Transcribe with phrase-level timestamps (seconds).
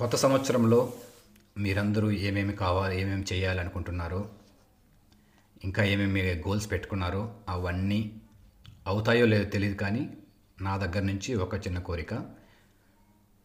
[0.00, 0.92] కొత్త సంవత్సరంలో
[1.58, 4.28] మీరందరూ ఏమేమి కావాలి ఏమేమి చేయాలనుకుంటున్నారో
[5.64, 8.20] ఇంకా ఏమేమి గోల్స్ పెట్టుకున్నారో అవన్నీ
[8.86, 10.10] అవుతాయో లేదో తెలియదు కానీ
[10.62, 12.14] నా దగ్గర నుంచి ఒక చిన్న కోరిక.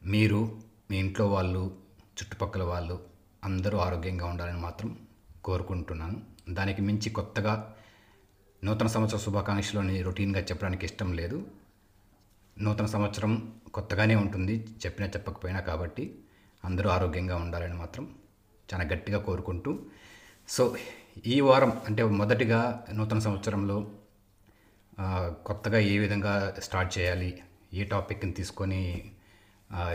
[0.05, 0.61] మీరు
[0.91, 2.99] మీ ఇంట్లో వాళ్ళు చుట్టుపక్కల వాళ్ళు
[3.43, 4.99] అందరూ ఆరోగ్యంగా ఉండాలని మాత్రం
[5.43, 6.21] కోరుకుంటున్నాను.
[6.49, 7.75] దానికి మించి కొత్తగా
[8.63, 11.47] నూతన సంవత్సర శుభాకాంక్షలోని రొటీన్గా చెప్పడానికి ఇష్టం లేదు.
[12.61, 16.19] నూతన సంవత్సరం కొత్తగానే ఉంటుంది చెప్పినా చెప్పకపోయినా కాబట్టి.
[16.65, 18.15] అందరూ ఆరోగ్యంగా ఉండాలని మాత్రం
[18.69, 19.79] చాలా గట్టిగా కోరుకుంటూ
[20.49, 20.75] సో
[21.27, 23.77] ఈ వారం అంటే మొదటిగా నూతన సంవత్సరంలో
[25.45, 27.43] కొత్తగా ఏ విధంగా స్టార్ట్ చేయాలి
[27.73, 29.11] ఏ టాపిక్ని తీసుకొని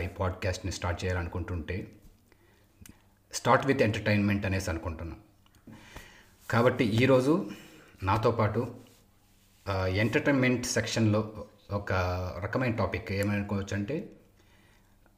[0.03, 1.91] ఈ పాడ్కాస్ట్ని స్టార్ట్ చేయాలనుకుంటుంటే
[3.33, 5.21] స్టార్ట్ విత్ ఎంటర్టైన్మెంట్ అనేసి అనుకుంటున్నాను
[6.49, 7.51] కాబట్టి ఈరోజు
[8.03, 8.61] నాతో పాటు
[9.95, 11.93] ఎంటర్టైన్మెంట్ సెక్షన్లో ఒక
[12.43, 14.09] రకమైన టాపిక్ ఏమనుకోవచ్చు అంటే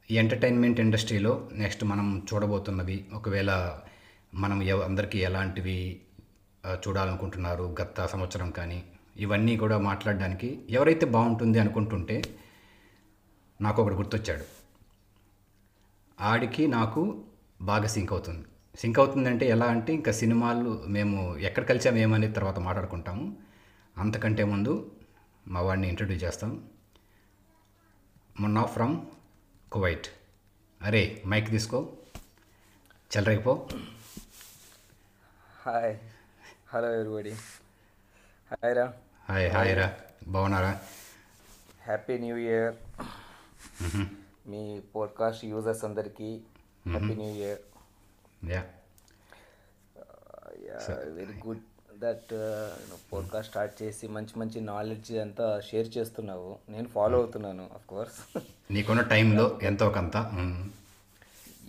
[0.10, 3.52] ఎంటర్టైన్మెంట్ ఇండస్ట్రీలో నెక్స్ట్ మనం చూడబోతున్నవి ఒకవేళ
[4.34, 6.02] మనం ఎవ అందరికీ ఎలాంటివి
[6.88, 8.84] చూడాలనుకుంటున్నారు గత సంవత్సరం కానీ
[9.18, 12.24] ఇవన్నీ కూడా మాట్లాడడానికి ఎవరైతే బాగుంటుంది అనుకుంటుంటే
[13.62, 14.46] నాకు ఒకడు గుర్తొచ్చాడు.
[16.22, 17.24] ఆడికి నాకు
[17.62, 18.46] బాగా సింక్ అవుతుంది.
[18.76, 23.38] సింక్ అవుతుందంటే ఎలా అంటే ఇంకా సినిమాలు మేము ఎక్కడ కలిసాము ఏమనేది తర్వాత మాట్లాడుకుంటాము.
[23.98, 24.92] అంతకంటే ముందు
[25.48, 26.64] మా వాడిని ఇంట్రడ్యూస్ చేస్తాం.
[28.40, 28.96] మొన్న ఫ్రమ్
[29.74, 30.08] కువైట్.
[30.82, 31.98] అరే మైక్ తీసుకో.
[33.14, 33.70] చెల్లరైపో
[35.62, 35.98] హాయ్.
[36.68, 37.32] Hello everybody.
[38.52, 38.94] హాయ్ రా.
[39.30, 39.98] హాయ్ హాయ్ రా.
[40.28, 40.82] బాగున్నారా?
[41.84, 42.76] Happy new year.
[44.48, 46.42] మీ పోడ్కాస్ట్ యూజర్స్ అందరికీ
[46.88, 47.60] happy new year.
[48.46, 48.66] Yeah.
[51.10, 51.62] Very good
[52.04, 52.32] that
[53.10, 56.52] podcast start చేసి మంచి మంచి నాలెడ్జ్ అంతా షేర్ చేస్తున్నావు.
[56.70, 58.18] నేను ఫాలో అవుతున్నాను అఫ్ కోర్స్
[58.72, 60.16] నీకున్న టైంలో ఎంతో కొంత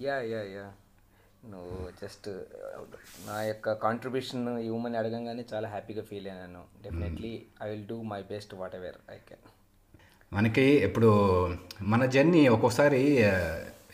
[0.01, 0.67] యా యా యా
[1.47, 2.29] నువ్వు జస్ట్
[3.27, 6.63] నా యొక్క కాంట్రిబ్యూషన్ ఇవ్వమని అడగంగానే చాలా హ్యాపీగా ఫీల్ అయ్యాను.
[6.85, 9.45] Definitely I will do my best whatever I can
[10.33, 11.11] మనకి ఇప్పుడు
[11.89, 13.35] మన జర్నీ ఒక్కోసారి ఆ,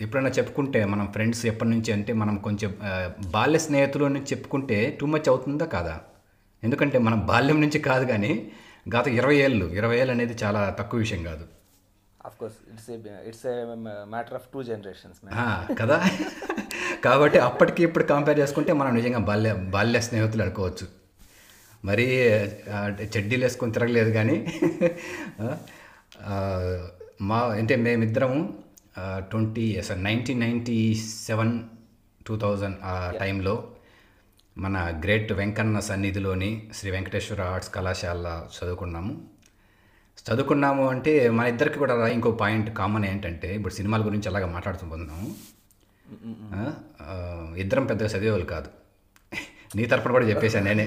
[0.01, 2.93] ఎప్పుడైనా చెప్పుకుంటే మనం ఫ్రెండ్స్ ఎప్పటి నుంచి అంటే మనం కొంచెం ఆ,
[3.31, 5.97] బాల్య స్నేహితులు నుంచి చెప్పుకుంటే టూ మచ్ అవుతుందా కాదా?
[6.65, 8.53] ఎందుకంటే మనం బాల్యం నుంచి కాదు కానీ
[8.97, 11.45] గత ఇరవై ఏళ్ళు ఇరవై ఏళ్ళు అనేది చాలా తక్కువ విషయం కాదు.
[12.39, 12.91] Course it's
[13.29, 13.65] it's a
[14.05, 15.19] matter of two generations
[15.81, 16.09] కదా?
[17.05, 20.87] కాబట్టి అప్పటికి ఇప్పుడు కంపేర్ చేసుకుంటే మనం నిజంగా బాల్య బాల్య స్నేహితులు అనుకోవచ్చు.
[21.85, 22.07] మరి
[23.17, 24.37] చెడ్డీలు వేసుకొని తిరగలేదు కానీ
[27.23, 28.55] మా అంటే మేమిద్దరము
[29.19, 30.95] twenty sir nineteen ninety
[31.27, 31.63] seven
[32.27, 33.70] two thousand ఆ టైంలో
[34.63, 38.27] మన గ్రేట్ వెంకన్న సన్నిధిలోని శ్రీ వెంకటేశ్వర ఆర్ట్స్ కళాశాల
[38.57, 39.13] చదువుకున్నాము.
[40.27, 45.29] చదువుకున్నాము అంటే మన ఇద్దరికి కూడా ఇంకో పాయింట్ కామన్ ఏంటంటే ఇప్పుడు సినిమాల గురించి అలాగా మాట్లాడుతున్నాము
[47.57, 48.69] ఇద్దరం పెద్దగా చదివేవాళ్ళు కాదు.
[49.77, 50.87] నీ తరపున కూడా చెప్పేశాను నేనే.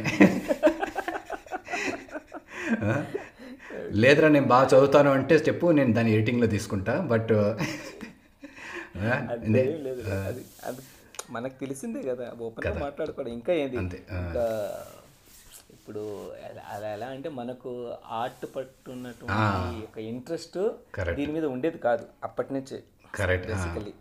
[4.01, 7.33] లేదురా నేను బాగా చదువుతాను అంటే చెప్పు నేను దాన్ని ఎడిటింగ్లో తీసుకుంటా బట్
[11.31, 13.31] మనకు తెలిసిందే కదా ఓపెన్ మాట్లాడుకోవడం.
[13.31, 13.77] ఇంకా ఏంది.
[14.21, 14.45] ఇంకా
[15.73, 16.03] ఇప్పుడు
[16.73, 17.71] అలా ఎలా అంటే మనకు
[18.19, 20.59] ఆర్ట్ పట్టున్నటువంటి ఒక ఇంట్రెస్ట్.
[21.19, 22.83] దీని మీద ఉండేది కాదు అప్పటి నుంచే.
[23.15, 23.93] కరెక్ట్ బేసికలీ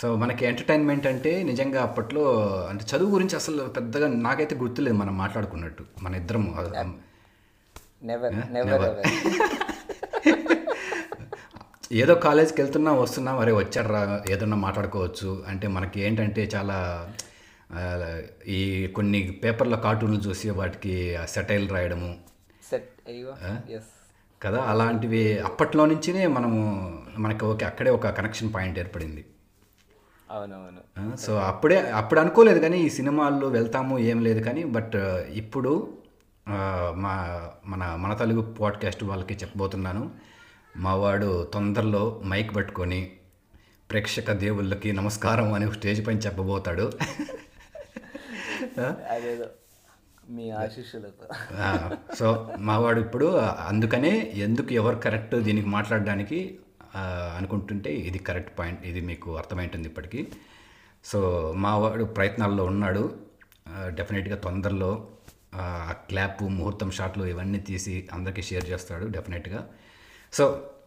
[0.00, 2.22] సో మనకి ఎంటర్టైన్మెంట్ అంటే నిజంగా అప్పట్లో
[2.70, 6.44] అంటే చదువు గురించి అసలు పెద్దగా నాకైతే గుర్తులేదు మనం మాట్లాడుకున్నట్టు మన ఇద్దరం
[8.02, 8.86] నెవర్ నెవర్
[11.92, 15.44] ఏదో కాలేజ్కి వెళ్తున్నా వస్తున్నా మరి వచ్చాడు రా ఏదన్నా మాట్లాడుకోవచ్చు.
[15.48, 16.76] అంటే మనకి ఏంటంటే చాలా
[18.46, 22.16] ఈ కొన్ని పేపర్ల కార్టూన్లు చూసి వాటికి సెటైల్ రాయడము.
[24.42, 26.60] కదా అలాంటివి అప్పట్లో నుంచినే మనము
[27.18, 29.24] మనకి ఓకే అక్కడే ఒక కనెక్షన్ పాయింట్ ఏర్పడింది.
[30.30, 31.16] అవునవును.
[31.16, 34.96] సో అప్పుడే అప్పుడు అనుకోలేదు కానీ ఈ సినిమాల్లో వెళ్తాము ఏం లేదు కానీ బట్
[35.32, 35.98] ఇప్పుడు
[36.94, 37.14] మా
[37.66, 40.29] మన మన తెలుగు పాడ్కాస్ట్ వాళ్ళకి చెప్పబోతున్నాను.
[40.76, 43.12] మా వాడు తొందరలో మైక్ పట్టుకొని
[43.90, 46.92] ప్రేక్షక దేవుళ్ళకి నమస్కారం అని స్టేజ్ పైన చెప్పబోతాడు.
[49.10, 49.44] అదేదో
[50.30, 51.26] మీ ఆశీస్సులతో.
[52.14, 53.26] సో మావాడు ఇప్పుడు
[53.68, 56.58] అందుకనే ఎందుకు ఎవరు కరెక్ట్ దీనికి మాట్లాడడానికి
[57.36, 60.28] అనుకుంటుంటే ఇది కరెక్ట్ పాయింట్ ఇది మీకు అర్థమైంటుంది ఇప్పటికీ.
[61.04, 63.18] సో మావాడు ప్రయత్నాల్లో ఉన్నాడు.
[63.88, 65.08] డెఫినెట్గా తొందరలో
[65.54, 69.68] ఆ క్లాప్ ముహూర్తం షాట్లు ఇవన్నీ తీసి అందరికీ షేర్ చేస్తాడు డెఫినెట్గా.
[70.32, 70.44] సో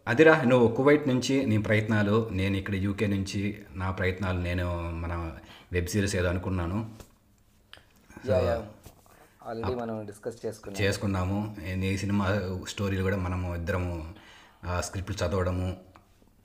[0.07, 3.41] అదిరా నువ్వు కువైట్ నుంచి నీ ప్రయత్నాలు నేను ఇక్కడ యూకే నుంచి
[3.81, 4.67] నా ప్రయత్నాలు నేను
[5.03, 5.13] మన
[5.73, 6.77] వెబ్ సిరీస్ ఏదో అనుకున్నాను.
[9.47, 11.39] ఆల్రెడీ మనం డిస్కస్ చేసుకున్నాం చేసుకున్నాము.
[11.81, 12.25] నీ సినిమా
[12.69, 13.93] స్టోరీలు కూడా మనము ఇద్దరము
[14.79, 15.69] స్క్రిప్ట్లు చదవడము.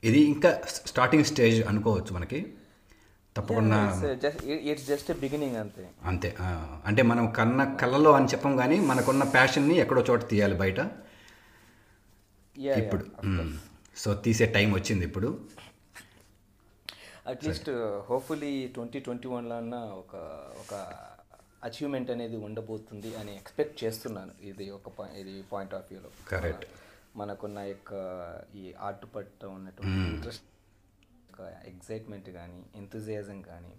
[0.03, 0.49] ఇది ఇంకా
[0.87, 2.39] స్టార్టింగ్ స్టేజ్ అనుకోవచ్చు మనకి.
[3.37, 3.77] తప్పకుండా
[4.71, 5.83] ఇట్స్ జస్ట్ బిగినింగ్ అంతే.
[6.03, 6.29] అంతే
[6.85, 10.79] అంటే మనం కన్న కళ్ళలో అని చెప్పం కానీ మనకున్న ప్యాషన్ని ఎక్కడో చోట తీయాలి బయట.
[12.81, 13.05] ఇప్పుడు.
[13.97, 15.29] సో తీసే టైం వచ్చింది ఇప్పుడు.
[17.27, 17.69] అట్లీస్ట్
[18.09, 20.15] హోప్ఫుల్లీ ట్వంటీ ట్వంటీ వన్లో అన్న ఒక
[20.61, 20.73] ఒక
[21.63, 24.33] అచీవ్మెంట్ అనేది ఉండబోతుంది అని ఎక్స్పెక్ట్ చేస్తున్నాను.
[24.43, 26.63] ఇది ఒక ఇది పాయింట్ ఆఫ్ వ్యూలో Correct.
[27.15, 27.91] మనకున్న యొక్క
[28.55, 30.45] ఈ ఆర్ట్ పట్ల ఉన్నటువంటి ఇంట్రెస్ట్
[31.67, 33.71] ఎగ్జైట్మెంట్ కానీ ఎంతజియాజం కానీ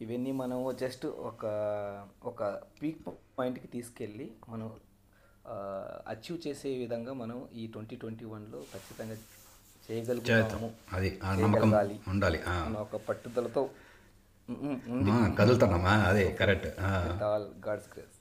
[0.00, 1.44] ఇవన్నీ మనం జస్ట్ ఒక
[2.24, 2.42] ఒక
[2.82, 3.00] పీక్
[3.38, 4.68] పాయింట్కి తీసుకెళ్ళి మనం
[6.10, 9.16] అచీవ్ చేసే విధంగా మనం ఈ ట్వంటీ ట్వంటీ వన్లో ఖచ్చితంగా
[9.86, 10.70] చేయగలుగుతాము.
[10.92, 11.72] అది నమ్మకం.
[12.08, 12.40] ఉండాలి.
[12.78, 13.70] ఒక పట్టుదలతో
[15.38, 15.90] కదులుతున్నామా?
[15.90, 16.68] అదే correct.
[17.22, 18.16] All God's grace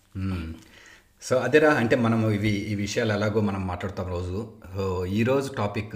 [1.21, 4.53] so అదేరా అంటే మనం ఇవి ఈ విషయాలు ఎలాగో మనం మాట్లాడతాం రోజు.
[4.75, 5.95] సో ఈరోజు టాపిక్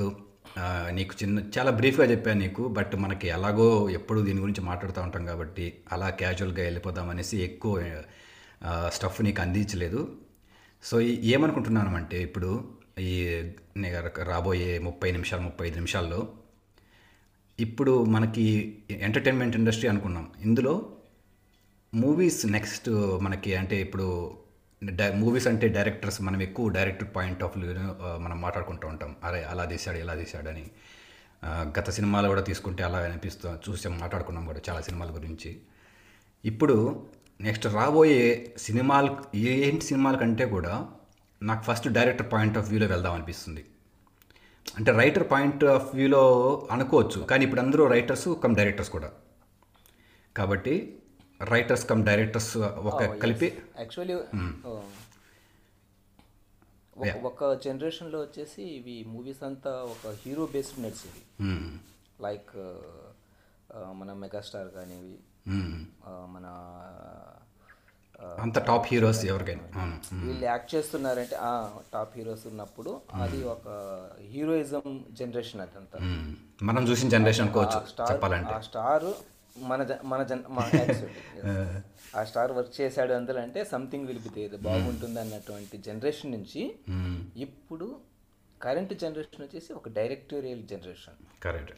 [0.90, 5.66] నీకు చిన్న చాలా బ్రీఫ్గా చెప్పాను నీకు బట్ మనకి ఎలాగో ఎప్పుడు దీని గురించి మాట్లాడుతూ ఉంటాం కాబట్టి
[5.92, 8.02] అలా క్యాజువల్గా వెళ్ళిపోదాం అనేసి ఎక్కువ
[8.88, 10.02] స్టఫ్ నీకు అందించలేదు.
[10.84, 12.50] సో ఏమనుకుంటున్నాను అంటే ఇప్పుడు
[13.00, 13.14] ఈ
[14.24, 16.20] రాబోయే ముప్పై నిమిషాలు ముప్పై ఐదు నిమిషాల్లో
[17.60, 18.46] ఇప్పుడు మనకి
[18.92, 20.32] ఎంటర్టైన్మెంట్ ఇండస్ట్రీ అనుకున్నాం.
[20.42, 20.74] ఇందులో
[21.96, 22.90] మూవీస్ నెక్స్ట్
[23.22, 24.38] మనకి అంటే ఇప్పుడు
[25.16, 27.74] మూవీస్ అంటే డైరెక్టర్స్ మనం ఎక్కువ డైరెక్టర్ పాయింట్ ఆఫ్ వ్యూ
[28.18, 29.16] మనం మాట్లాడుకుంటూ ఉంటాం.
[29.24, 30.66] అరే అలా తీశాడు ఇలా తీశాడని
[31.80, 35.62] గత సినిమాలు కూడా తీసుకుంటే అలా అనిపిస్తూ చూసాం మాట్లాడుకున్నాం కూడా చాలా సినిమాల గురించి.
[36.46, 37.08] ఇప్పుడు
[37.44, 40.90] నెక్స్ట్ రాబోయే సినిమాలు ఏంటి సినిమాల కంటే కూడా
[41.42, 43.66] నాకు ఫస్ట్ డైరెక్టర్ పాయింట్ ఆఫ్ వ్యూలో వెళ్దాం అనిపిస్తుంది.
[44.78, 46.22] అంటే రైటర్ పాయింట్ ఆఫ్ వ్యూలో
[46.72, 49.12] అనుకోవచ్చు కానీ ఇప్పుడు అందరూ రైటర్స్ కమ్ డైరెక్టర్స్ కూడా.
[50.38, 51.00] కాబట్టి
[51.44, 54.14] రైటర్స్ కమ్ డైరెక్టర్స్ ఒక కలిపి యాక్చువల్లీ
[57.24, 61.22] ఒక జనరేషన్లో వచ్చేసి ఇవి మూవీస్ అంతా ఒక హీరో బేస్డ్ నడిచేవి.
[62.24, 62.56] లైక్
[64.00, 65.18] మన మెగాస్టార్ కానీ ఇవి, మ్మ్.
[65.18, 66.46] ఆ, మన
[68.42, 69.64] అంత టాప్ హీరోస్ ఎవరికైనా.
[70.14, 71.52] వీళ్ళు యాక్ట్ చేస్తున్నారంటే ఆ
[71.94, 73.68] టాప్ హీరోస్ ఉన్నప్పుడు అది ఒక
[74.22, 76.00] హీరోయిజం జనరేషన్ అదంతా.
[76.64, 77.50] మనం చూసిన జనరేషన్
[78.12, 78.54] చెప్పాలంటే.
[78.54, 79.08] ఆ స్టార్
[79.58, 80.44] మన మన జన్.
[82.18, 82.24] ఆ.
[82.24, 86.76] స్టార్ వర్క్ చేశాడు అందులో అంటే సంథింగ్ విల్ బి దేర్ బాగుంటుంది అన్నటువంటి జనరేషన్ నుంచి.
[87.38, 88.00] ఇప్పుడు
[88.62, 91.72] కరెంట్ జనరేషన్ వచ్చేసి ఒక డైరెక్టోరియల్ జనరేషన్ కరెక్ట్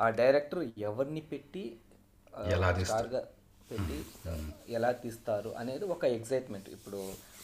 [0.00, 1.76] ఆ డైరెక్టర్ ఎవరిని పెట్టి
[2.54, 2.68] ఎలా?
[2.84, 3.20] స్టార్గా
[3.70, 3.98] పెట్టి
[4.72, 7.00] ఎలా తీస్తారు అనేది ఒక ఎగ్జైట్మెంట్ ఇప్పుడు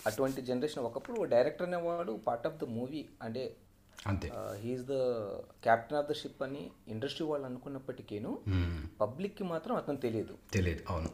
[0.07, 3.43] అటువంటి జనరేషన్ ఒకప్పుడు డైరెక్టర్ అనేవాడు పార్ట్ ఆఫ్ ద మూవీ అంటే
[4.07, 4.29] అంతే.
[4.63, 4.97] He's the
[5.67, 8.33] captain of the ship అని ఇండస్ట్రీ వాళ్ళు అనుకున్నప్పటికీను.
[9.01, 10.35] పబ్లిక్కి మాత్రం అతను తెలియదు.
[10.53, 11.11] తెలియదు అవును.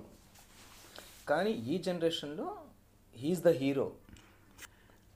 [1.28, 2.46] కానీ ఈ జనరేషన్లో
[3.16, 3.86] హీఈస్ ద హీరో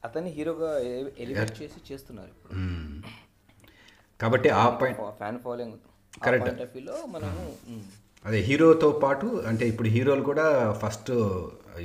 [0.04, 0.70] అతన్ని హీరోగా
[1.18, 2.54] ఎలివేట్ చేసి చేస్తున్నారు ఇప్పుడు.
[4.20, 5.78] కాబట్టి ఆ పాయింట్ ఫ్యాన్ ఫాలోయింగ్
[6.74, 7.44] వ్యూలో మనము
[8.24, 10.46] అదే హీరోతో పాటు అంటే ఇప్పుడు హీరోలు కూడా
[10.82, 11.10] ఫస్ట్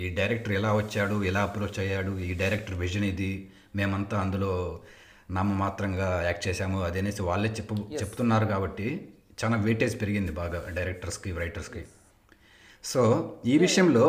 [0.03, 3.31] ఈ డైరెక్టర్ ఎలా వచ్చాడు ఎలా అప్రోచ్ అయ్యాడు ఈ డైరెక్టర్ విజన్ ఇది
[3.75, 4.51] మేమంతా అందులో
[5.37, 8.87] నామమాత్రంగా యాక్ట్ చేశాము అదనేసి వాళ్ళే చెప్పు చెప్తున్నారు కాబట్టి
[9.41, 11.81] చాలా వెయిటేజ్ పెరిగింది బాగా డైరెక్టర్స్కి రైటర్స్కి
[12.83, 13.01] సో
[13.45, 14.05] ఈ విషయంలో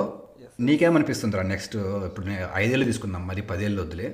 [0.68, 1.76] నీకేమనిపిస్తుందిరా నెక్స్ట్
[2.08, 4.08] ఇప్పుడు నేను ఐదేళ్ళు తీసుకుందాం మరి పదేళ్ళు వద్దులే.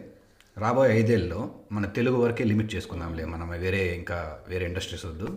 [0.56, 1.40] రాబోయే ఐదేళ్ళలో
[1.72, 4.18] మన తెలుగు వరకే లిమిట్ చేసుకుందాంలే మనం వేరే ఇంకా
[4.48, 5.28] వేరే ఇండస్ట్రీస్ వద్దు.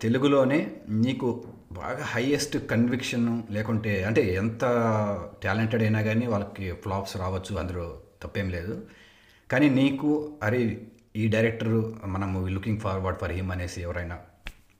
[0.00, 1.28] తెలుగులోనే నీకు
[1.72, 4.64] బాగా హైయెస్ట్ కన్విక్షన్ లేకుంటే అంటే ఎంత
[5.42, 8.74] టాలెంటెడ్ అయినా కానీ వాళ్ళకి ఫ్లాప్స్ రావచ్చు అందులో తప్పేం లేదు.
[9.50, 10.60] కానీ నీకు అరే
[11.16, 11.74] ఈ డైరెక్టర్
[12.06, 14.18] మనం లుకింగ్ ఫార్వర్డ్ ఫర్ హిమ్ అనేసి ఎవరైనా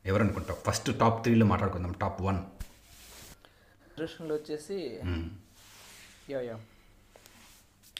[0.07, 2.41] ఎవరు అనుకుంటావు ఫస్ట్ టాప్ త్రీలో మాట్లాడుకుందాం టాప్ వన్
[4.33, 4.79] వచ్చేసి
[6.31, 6.57] యా యా.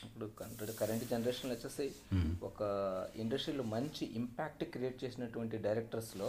[0.05, 1.87] ఇప్పుడు కరెంట్ జనరేషన్లో వచ్చేసి
[2.43, 2.61] ఒక
[3.17, 6.29] ఇండస్ట్రీలో మంచి ఇంపాక్ట్ క్రియేట్ చేసినటువంటి డైరెక్టర్స్లో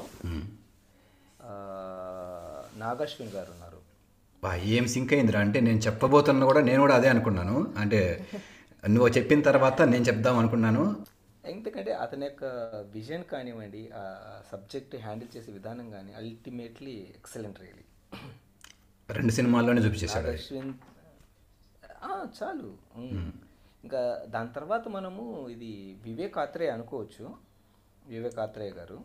[2.79, 3.79] నాగాశ్విన్ గారు ఉన్నారు.
[4.55, 5.39] ఏం సింక్ అయిందిరా?
[5.39, 7.73] అంటే నేను చెప్పబోతున్నా కూడా నేను కూడా అదే అనుకున్నాను.
[7.77, 8.27] అంటే
[8.89, 10.83] నువ్వు చెప్పిన తర్వాత నేను చెప్దాం అనుకున్నాను.
[11.45, 12.45] ఎందుకంటే అతని యొక్క
[12.93, 14.03] విజన్ కానివ్వండి ఆ
[14.51, 17.85] సబ్జెక్ట్ హ్యాండిల్ చేసే విధానం కానీ అల్టిమేట్లీ ఎక్సలెంట్ రియలీ
[19.09, 20.27] రెండు సినిమాల్లోనే చూపించేశాడు.
[20.27, 20.73] అశ్విన్
[22.43, 22.69] చాలు.
[23.83, 24.01] ఇంకా
[24.33, 25.23] దాని తర్వాత మనము
[25.53, 25.71] ఇది
[26.07, 27.25] వివేక్ ఆత్రేయ అనుకోవచ్చు.
[28.13, 28.97] వివేక్ ఆత్రేయ గారు.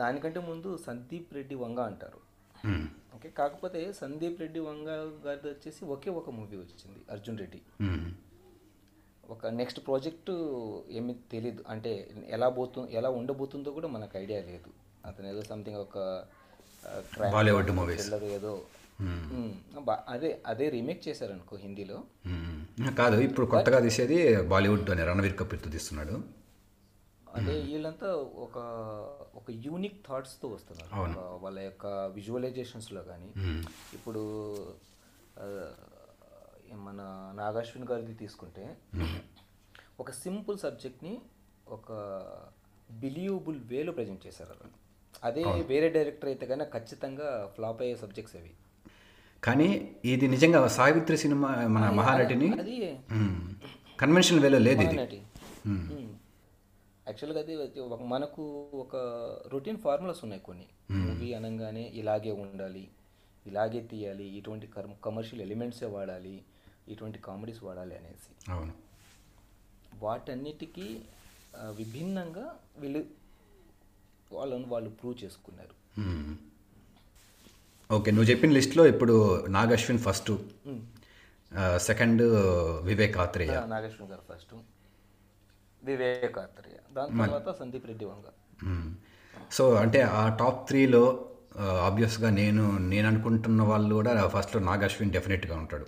[0.00, 2.20] దానికంటే ముందు సందీప్ రెడ్డి వంగ అంటారు.
[3.16, 4.88] ఓకే కాకపోతే సందీప్ రెడ్డి వంగ
[5.26, 7.60] గారిది వచ్చేసి ఒకే ఒక మూవీ వచ్చింది అర్జున్ రెడ్డి.
[9.34, 10.34] ఒక నెక్స్ట్ ప్రాజెక్టు
[10.98, 11.62] ఏమీ తెలీదు.
[11.72, 11.92] అంటే
[12.36, 14.70] ఎలా పోతు ఎలా ఉండబోతుందో కూడా మనకు ఐడియా లేదు.
[15.08, 15.98] అతను ఏదో సంథింగ్ ఒక
[18.38, 18.52] ఏదో
[20.08, 22.02] అదే అదే రీమేక్ చేశారనుకో హిందీలో.
[22.98, 26.40] కాదు ఇప్పుడు కొత్తగా తీసేది బాలీవుడ్ అని రణవీర్ కపూర్తో తీస్తున్నాడు.
[27.36, 28.58] అంటే వీళ్ళంతా ఒక
[29.34, 31.18] ఒక యూనిక్ థాట్స్తో వస్తున్నారు.
[31.18, 33.30] వాళ్ళ యొక్క విజువలైజేషన్స్లో కానీ.
[33.94, 34.22] ఇప్పుడు
[36.74, 37.00] మన
[37.34, 38.76] నాగాశ్విన్ గారిది తీసుకుంటే
[40.00, 41.20] ఒక సింపుల్ సబ్జెక్ట్ని
[41.68, 41.92] ఒక
[42.90, 44.54] బిలీవబుల్ వేలో ప్రజెంట్ చేశారు
[45.24, 48.52] అదే వేరే డైరెక్టర్ అయితే కన్నా ఖచ్చితంగా ఫ్లాప్ అయ్యే సబ్జెక్ట్స్ అవి
[49.44, 49.66] కానీ
[50.04, 52.48] ఇది నిజంగా సావిత్రి సినిమా మన మహానటిని.
[52.62, 52.76] అది
[54.00, 54.96] కన్వెన్షనల్ వేలో లేదు ఇది.
[57.08, 57.54] యాక్చువల్గా అది
[58.04, 58.42] మనకు
[58.74, 58.96] ఒక
[59.52, 60.66] రొటీన్ ఫార్ములాస్ ఉన్నాయి కొన్ని.
[60.92, 62.84] మూవీ అనగానే ఇలాగే ఉండాలి
[63.46, 64.66] ఇలాగే తీయాలి ఇటువంటి
[65.04, 66.42] కమర్షియల్ ఎలిమెంట్సే వాడాలి
[66.88, 68.52] ఇటువంటి కామెడీస్ వాడాలి అనేసి.
[68.52, 68.72] అవును.
[70.04, 70.86] వాటన్నిటికీ
[71.56, 72.46] విభిన్నంగా
[72.78, 73.04] వీళ్ళు
[74.32, 75.74] వాళ్ళని వాళ్ళు ప్రూవ్ చేసుకున్నారు.
[77.90, 79.14] ఓకే నువ్వు చెప్పిన లిస్ట్లో ఇప్పుడు
[79.48, 80.30] Nag Ashwin first
[81.76, 82.22] second
[82.84, 83.62] Vivek Atreya.
[83.68, 84.54] Nageswara garu first
[85.84, 86.76] Vivek Athreya.
[86.96, 88.26] దాని తర్వాత సందీప్ రెడ్డి వంగ.
[89.52, 91.26] సో అంటే ఆ టాప్ త్రీలో
[91.60, 95.86] ఆబ్వియస్గా నేను నేను అనుకుంటున్న వాళ్ళు కూడా ఫస్ట్లో నాగ్ అశ్విన్ డెఫినెట్గా ఉంటాడు.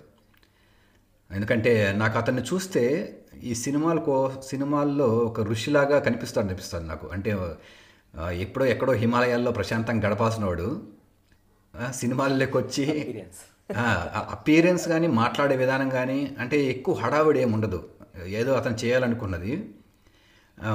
[1.31, 2.83] ఎందుకంటే నాకు అతన్ని చూస్తే
[3.43, 7.07] ఈ సినిమాలకు సినిమాల్లో ఒక ఋషిలాగా కనిపిస్తాడు అనిపిస్తుంది నాకు.
[7.07, 7.55] అంటే
[8.19, 10.83] ఆ, ఎప్పుడో ఎక్కడో హిమాలయాల్లో ప్రశాంతంగా గడపాల్సిన వాడు.
[11.91, 12.83] సినిమాల్లోకి వచ్చి
[14.31, 17.79] అపీరెన్స్ కానీ మాట్లాడే విధానం కానీ అంటే ఎక్కువ హడావిడి ఏమి ఉండదు.
[18.25, 19.53] ఏదో అతను చేయాలనుకున్నది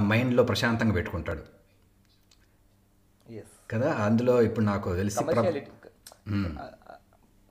[0.02, 1.43] మైండ్లో ప్రశాంతంగా పెట్టుకుంటాడు.
[3.71, 3.95] కదా?
[3.95, 5.25] అందులో ఇప్పుడు నాకు తెలిసి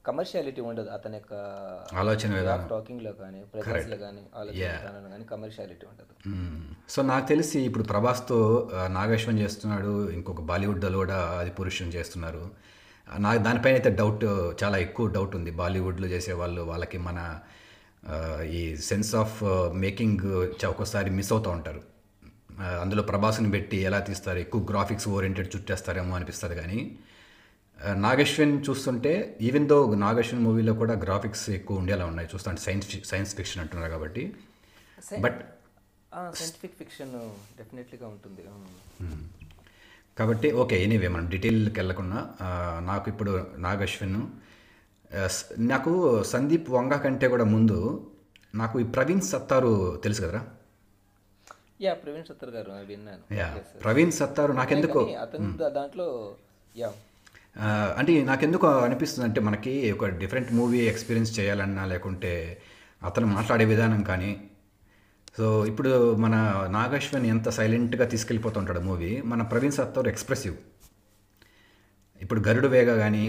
[0.05, 0.89] కమర్షియాలిటీ ఉండదు.
[0.89, 1.33] అతని యొక్క
[1.93, 2.67] ఆలోచన విధానం.
[2.67, 6.13] టాకింగ్లో కానీ ప్రెజెన్స్లో కానీ ఆలోచన కానీ కమర్షియాలిటీ ఉండదు.
[6.89, 8.37] సో నాకు తెలిసి ఇప్పుడు ప్రభాస్తో
[8.73, 12.43] ఆ, నాగేశ్వన్ చేస్తున్నాడు ఇంకొక బాలీవుడ్లో కూడా అది పురుషుని చేస్తున్నారు.
[13.25, 14.25] నాకు దానిపైన అయితే డౌట్
[14.61, 15.51] చాలా ఎక్కువ డౌట్ ఉంది.
[15.59, 17.19] బాలీవుడ్లో చేసేవాళ్ళు వాళ్ళకి మన
[18.59, 19.37] ఈ సెన్స్ ఆఫ్
[19.85, 20.25] మేకింగ్
[20.71, 21.81] ఒక్కోసారి మిస్ అవుతూ ఉంటారు.
[22.83, 26.79] అందులో ప్రభాస్ని పెట్టి ఎలా తీస్తారు ఎక్కువ గ్రాఫిక్స్ ఓరియంటెడ్ చుట్టేస్తారేమో అనిపిస్తుంది కానీ
[28.05, 29.11] నాగేశ్వన్ చూస్తుంటే
[29.47, 34.23] ఈవెన్ దో నాగేశ్వన్ మూవీలో కూడా గ్రాఫిక్స్ ఎక్కువ ఉండేలా ఉన్నాయి చూస్తుంటే సైన్స్ సైన్స్ ఫిక్షన్ అంటున్నారు కాబట్టి.
[35.25, 35.39] బట్
[36.39, 37.13] సైంటిఫిక్ ఫిక్షన్
[37.59, 38.43] డెఫినెట్లీగా ఉంటుంది.
[40.17, 42.19] కాబట్టి ఓకే ఎనీవే మనం డీటెయిల్కి వెళ్ళకుండా
[42.81, 44.19] నాకు ఇప్పుడు నాగశ్విన్
[45.11, 45.91] ఆ, స- నాకు
[46.23, 47.77] సందీప్ వంగ కంటే కూడా ముందు
[48.55, 49.71] నాకు ఈ ప్రవీణ్ సత్తారు
[50.03, 50.41] తెలుసు కదరా?
[51.81, 53.23] యా ప్రవీణ్ సత్తర్ గారు విన్నాను.
[53.35, 53.47] యా.
[53.83, 55.01] ప్రవీణ్ సత్తారు నాకెందుకో?
[55.21, 56.07] అతను దాంట్లో
[56.75, 56.89] యా.
[57.97, 62.33] అంటే నాకెందుకు అనిపిస్తుంది అంటే మనకి ఒక డిఫరెంట్ మూవీ ఎక్స్పీరియన్స్ చేయాలన్నా లేకుంటే
[63.01, 64.29] అతను మాట్లాడే విధానం కానీ
[65.35, 65.91] సో ఇప్పుడు
[66.23, 66.35] మన
[66.77, 70.55] నాగశ్వన్ ఎంత సైలెంట్గా తీసుకెళ్ళిపోతుంటాడు మూవీ మన ప్రవీణ్ సత్తోర్ ఎక్స్ప్రెసివ్.
[72.21, 73.25] ఇప్పుడు గరుడు వేగ కానీ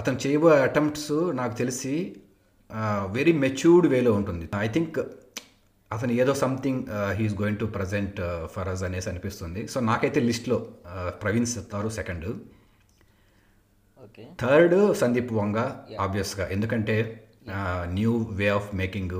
[0.00, 1.94] అతను చేయబోయే అటెంప్ట్స్ నాకు తెలిసి
[3.18, 4.44] వెరీ మెచ్యూర్డ్ వేలో ఉంటుంది.
[4.66, 4.98] ఐ థింక్
[5.90, 6.82] అతను ఏదో something
[7.18, 8.20] he's going to present
[8.54, 9.62] for us అనేసి అనిపిస్తుంది.
[9.66, 10.58] సో నాకైతే లిస్ట్లో
[11.22, 12.28] Praveen Sattaru second
[14.04, 15.58] okay third Sandeep Vanga
[16.00, 16.96] ఆబ్వియస్గా ఎందుకంటే
[17.98, 19.18] న్యూ వే ఆఫ్ మేకింగ్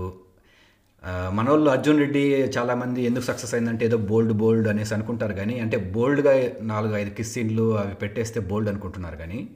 [1.33, 2.21] మనోళ్ళు అర్జున్ రెడ్డి
[2.57, 6.33] చాలామంది ఎందుకు సక్సెస్ అయిందంటే ఏదో బోల్డ్ బోల్డ్ అనేసి అనుకుంటారు కానీ అంటే బోల్డ్గా
[6.63, 9.49] నాలుగు ఐదు కిస్ సీన్లు అవి పెట్టేస్తే బోల్డ్ అనుకుంటున్నారు కానీ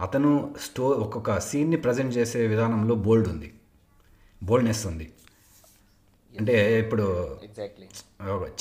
[0.00, 3.52] అతను స్టో ఒక్కొక్క సీన్ని ప్రజెంట్ చేసే విధానంలో బోల్డ్ ఉంది.
[4.42, 5.06] బోల్డ్నెస్ ఉంది.
[6.38, 7.04] అంటే ఇప్పుడు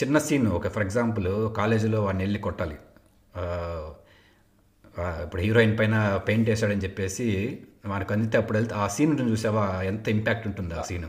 [0.02, 2.78] చిన్న సీన్ ఒక ఫర్ ఎగ్జాంపుల్ కాలేజీలో వాడిని వెళ్ళి కొట్టాలి.
[5.24, 5.96] ఇప్పుడు హీరోయిన్ పైన
[6.28, 7.28] పెయింట్ వేసాడని చెప్పేసి
[7.86, 9.66] మనకు అందితే అప్పుడు వెళ్తే ఆ సీన్ చూసావా?
[9.92, 11.08] ఎంత ఇంపాక్ట్ ఉంటుంది ఆ సీన్.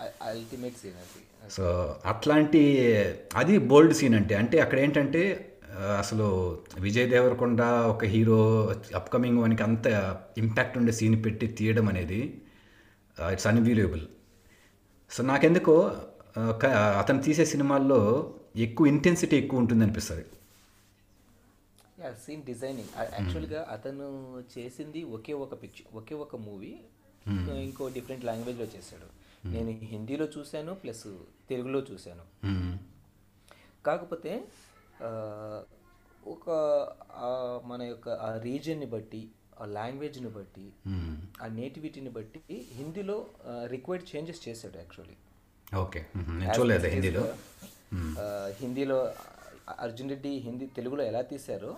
[0.00, 1.20] అల్టిమేట్ సీన్ అది.
[1.50, 1.64] సో
[2.04, 2.62] అట్లాంటి
[3.36, 5.50] అది బోల్డ్ సీన్ అంటే అంటే అక్కడ ఏంటంటే
[5.98, 6.26] అసలు
[6.78, 8.38] విజయ్ దేవరకొండ ఒక హీరో
[8.94, 9.86] అప్కమింగ్ వానికి అంత
[10.38, 12.20] ఇంపాక్ట్ ఉండే సీన్ పెట్టి తీయడం అనేది
[13.32, 14.04] ఇట్స్ అన్విలేబుల్
[15.10, 15.76] సో నాకెందుకో
[17.00, 20.24] అతను తీసే సినిమాల్లో ఎక్కువ ఇంటెన్సిటీ ఎక్కువ ఉంటుంది అనిపిస్తుంది.
[22.02, 22.88] Yeah scene designing.
[22.98, 24.08] యాక్చువల్గా అతను
[24.58, 26.74] చేసింది ఒకే ఒక పిక్చర్ ఒకే ఒక మూవీ
[27.66, 29.06] ఇంకో డిఫరెంట్ లాంగ్వేజ్లో చేశాడు.
[29.44, 31.06] నేను హిందీలో చూశాను ప్లస్
[31.50, 32.24] తెలుగులో చూశాను.
[33.84, 34.32] కాకపోతే
[35.02, 35.10] ఆ,
[36.26, 36.46] ఒక
[37.64, 39.22] మన యొక్క ఆ రీజియన్ని బట్టి
[39.60, 40.64] ఆ లాంగ్వేజ్ని బట్టి
[41.42, 42.40] ఆ నేటివిటీని బట్టి
[42.72, 43.16] హిందీలో
[43.66, 45.16] రిక్వైర్డ్ చేంజెస్ చేశాడు యాక్చువల్లీ
[45.76, 47.22] ఓకే నేను చూడలేదు హిందీలో.
[48.60, 48.98] హిందీలో
[49.78, 51.70] అర్జున్ రెడ్డి హిందీ తెలుగులో ఎలా తీశారో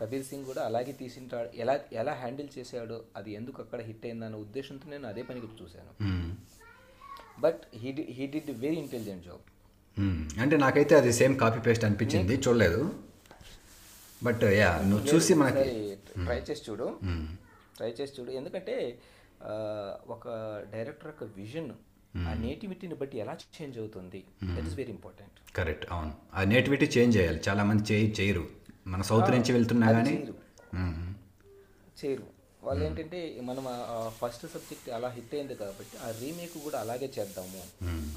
[0.00, 1.48] కబీర్ సింగ్ కూడా అలాగే తీసింటాడు.
[1.54, 5.92] ఎలా ఎలా హ్యాండిల్ చేశాడో అది ఎందుకు అక్కడ హిట్ అయిందన్న ఉద్దేశంతో నేను అదే పనికి చూశాను.
[7.42, 9.42] But he D he did very intelligent job.
[10.00, 10.40] మ్మ్.
[10.40, 12.94] అంటే నాకైతే అది సేమ్ కాపీ పేస్ట్ అనిపించింది చూడలేదు.
[14.22, 16.98] బట్ యా నువ్వు చూసి మనకి ట్రై చేసి చూడు.
[17.76, 18.30] ట్రై చేసి చూడు.
[18.30, 18.98] ఎందుకంటే
[19.44, 19.54] ఆ,
[20.08, 20.28] ఒక
[20.72, 21.70] డైరెక్టర్ యొక్క విజన్
[22.28, 24.24] ఆ నేటివిటీని బట్టి ఎలా చేంజ్ అవుతుంది?
[24.54, 26.12] That is very important correct అవును.
[26.34, 27.40] ఆ నేటివిటీ చేంజ్ చేయాలి.
[27.48, 28.44] చాలామంది చేయి చేయరు.
[28.86, 30.14] మన సౌత్ నుంచి వెళ్తున్నా కానీ
[32.04, 32.26] చేయరు.
[32.62, 33.64] వాళ్ళు ఏంటంటే మనం
[34.08, 37.62] ఫస్ట్ సబ్జెక్ట్ అలా హిట్ అయింది కాబట్టి ఆ రీమేక్ కూడా అలాగే చేద్దాము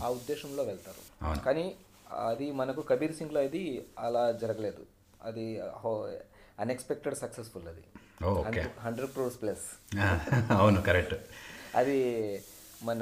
[0.03, 1.01] ఆ ఉద్దేశంలో వెళ్తారు.
[1.45, 1.65] కానీ
[2.27, 4.83] అది మనకు కబీర్ సింగ్లో అది అలా జరగలేదు.
[5.23, 5.45] అది
[6.59, 7.83] అన్ఎక్స్పెక్టెడ్ సక్సెస్ఫుల్ అది.
[8.79, 9.65] హండ్రెడ్ క్రోర్స్ ప్లస్
[10.51, 11.15] అవును కరెక్ట్
[11.75, 11.97] అది
[12.83, 13.01] మన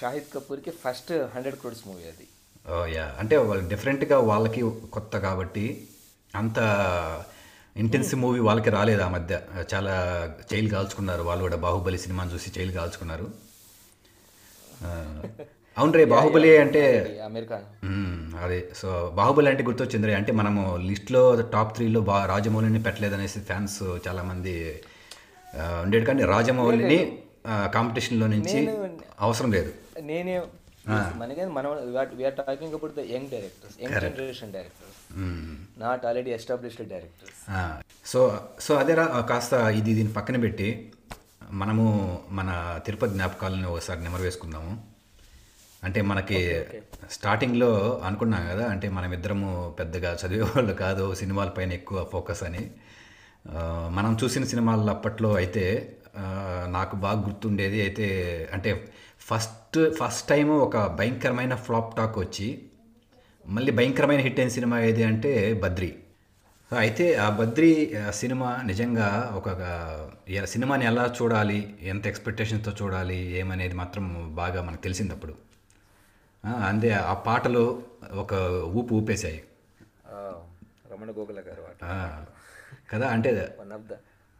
[0.00, 2.26] షాహిద్ కపూర్కి ఫస్ట్ హండ్రెడ్ క్రోర్స్ మూవీ అది.
[2.92, 3.16] యా.
[3.18, 5.88] అంటే వాళ్ళు డిఫరెంట్గా వాళ్ళకి కొత్త కాబట్టి
[6.34, 6.58] అంత
[7.82, 9.34] ఇంటెన్సివ్ మూవీ వాళ్ళకి రాలేదు ఆ మధ్య.
[9.72, 9.94] చాలా
[10.50, 13.26] చైలు కాల్చుకున్నారు వాళ్ళు కూడా బాహుబలి సినిమాని చూసి చైలు కాల్చుకున్నారు
[15.76, 17.56] అవును రే బాహుబలి అంటే అది అమెరికా
[18.44, 18.58] అదే.
[18.80, 18.88] సో
[19.18, 21.22] బాహుబలి అంటే గుర్తొచ్చింది రే అంటే మనము లిస్ట్లో
[21.54, 24.54] టాప్ త్రీలో బా రాజమౌళిని పెట్టలేదనేసి ఫ్యాన్స్ చాలామంది
[25.84, 26.04] ఉండేది.
[26.10, 26.98] కానీ రాజమౌళిని
[27.76, 28.58] కాంపిటీషన్లో నుంచి
[29.26, 29.72] అవసరం లేదు.
[30.10, 30.36] నేనే
[31.22, 31.70] మనకే మనం
[32.18, 34.93] we're talking about the young directors young generation directors.
[35.78, 37.50] Not already established directors.
[37.50, 38.20] ఆ, సో
[38.60, 40.68] సో అదేరా కాస్త ఇది దీన్ని పక్కన పెట్టి
[41.50, 41.84] మనము
[42.30, 44.94] మన తిరుపతి జ్ఞాపకాలను ఒకసారి నెమరు వేసుకుందాము.
[45.84, 46.64] అంటే మనకి
[47.10, 52.70] స్టార్టింగ్లో అనుకున్నాం కదా అంటే మనం ఇద్దరము పెద్దగా చదివేవాళ్ళు కాదు సినిమాల పైన ఎక్కువ ఫోకస్ అని.
[53.90, 55.64] మనం చూసిన సినిమాలు అప్పట్లో అయితే
[56.66, 58.06] నాకు బాగా గుర్తుండేది అయితే
[58.52, 58.70] అంటే
[59.20, 62.48] ఫస్ట్ ఫస్ట్ టైం ఒక భయంకరమైన ఫ్లాప్ టాక్ వచ్చి
[63.44, 65.90] మళ్ళీ భయంకరమైన హిట్ అయిన సినిమా ఏది అంటే బద్రి.
[66.70, 67.70] అయితే ఆ బద్రి
[68.12, 69.48] సినిమా నిజంగా ఒక
[70.46, 75.34] సినిమాని ఎలా చూడాలి ఎంత ఎక్స్పెక్టేషన్తో చూడాలి ఏమనేది మాత్రం బాగా మనకు తెలిసింది అప్పుడు
[76.44, 77.62] ఆ, అంతే ఆ పాటలు
[78.14, 78.32] ఒక
[78.74, 79.38] ఊపు ఊపేశాయి.
[80.90, 81.62] రమణ గోగుల గారు
[82.90, 83.94] కదా అంటే one of the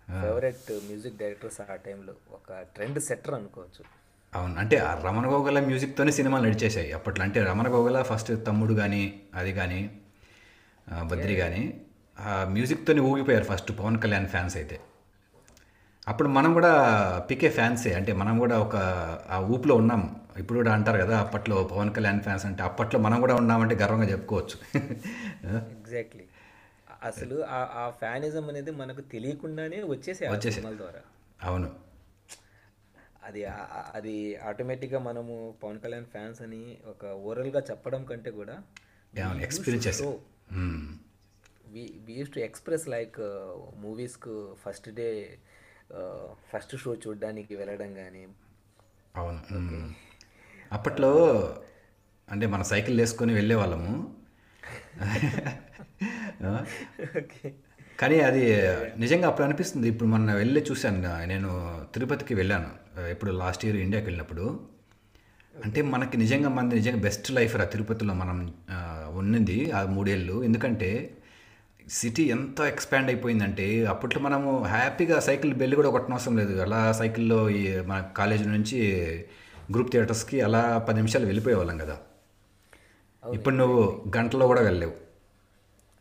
[0.08, 3.82] favourite music directors ఆ టైంలో ఒక ట్రెండ్ సెట్టర్ అనుకోవచ్చు.
[4.34, 4.58] అవును.
[4.58, 6.92] అంటే ఆ రమణ గోగల మ్యూజిక్తోనే సినిమాలు నడిచేశాయి.
[6.92, 9.90] అప్పట్లో అంటే రమణ గోగల ఫస్ట్ తమ్ముడు కానీ అది కానీ
[11.02, 11.80] బద్రి కానీ
[12.20, 14.80] ఆ మ్యూజిక్తోనే ఊగిపోయారు ఫస్ట్ పవన్ కళ్యాణ్ ఫ్యాన్స్ అయితే.
[16.08, 16.72] అప్పుడు మనం కూడా
[17.30, 18.76] పికే ఫ్యాన్సే అంటే మనం కూడా ఒక
[19.30, 20.20] ఆ ఊపులో ఉన్నాం.
[20.38, 24.82] ఇప్పుడు కూడా అంటారు కదా అప్పట్లో పవన్ కళ్యాణ్ ఫ్యాన్స్ అంటే అప్పట్లో మనం కూడా ఉన్నామంటే గర్వంగా చెప్పుకోవచ్చు.
[25.54, 26.24] ఎగ్జాక్ట్లీ
[27.04, 31.00] అసలు ఆ- ఫ్యానిజం అనేది మనకు తెలియకుండానే వచ్చేసే సినిమాల ద్వారా.
[31.42, 31.83] అవును.
[33.24, 33.42] అది
[33.94, 38.56] అది ఆటోమేటిక్గా మనము పవన్ కళ్యాణ్ ఫ్యాన్స్ అని ఒక ఓరల్గా చెప్పడం కంటే కూడా
[39.42, 40.02] experience
[41.74, 41.84] we
[42.14, 43.16] use to express like
[43.76, 45.08] మూవీస్కు first day
[46.50, 48.22] first show చూడడానికి వెళ్ళడం కానీ
[49.14, 49.40] అవును.
[49.56, 49.88] మ్మ్.
[50.72, 51.10] అప్పట్లో
[52.28, 53.94] అంటే మన సైకిల్ వేసుకొని వెళ్ళే వాళ్ళము
[57.18, 57.48] ఓకే
[58.00, 58.42] కానీ అది
[58.98, 59.88] నిజంగా అప్పుడు అనిపిస్తుంది.
[59.88, 63.00] ఇప్పుడు మొన్న వెళ్ళి చూశాను నేను తిరుపతికి వెళ్ళాను.
[63.00, 64.60] ఇప్పుడు లాస్ట్ ఇయర్ ఇండియాకి వెళ్ళినప్పుడు.
[65.64, 68.54] అంటే మనకి నిజంగా మనది నిజంగా బెస్ట్ లైఫ్ రా తిరుపతిలో మనం
[69.12, 70.44] ఉన్నది ఆ మూడేళ్ళు.
[70.44, 71.16] ఎందుకంటే
[71.88, 76.60] సిటీ ఎంత ఎక్స్పాండ్ అయిపోయిందంటే అప్పట్లో మనము హ్యాపీగా సైకిల్ బెల్లి కూడా కొట్టనవసరం లేదు.
[76.60, 78.80] అలా సైకిల్లో ఈ మన కాలేజీ నుంచి
[79.72, 81.98] గ్రూప్ థియేటర్స్కి అలా పది నిమిషాలు వెళ్ళిపోయేవాళ్ళం కదా.
[83.32, 84.92] ఇప్పుడు నువ్వు గంటలో కూడా వెళ్ళలేవు.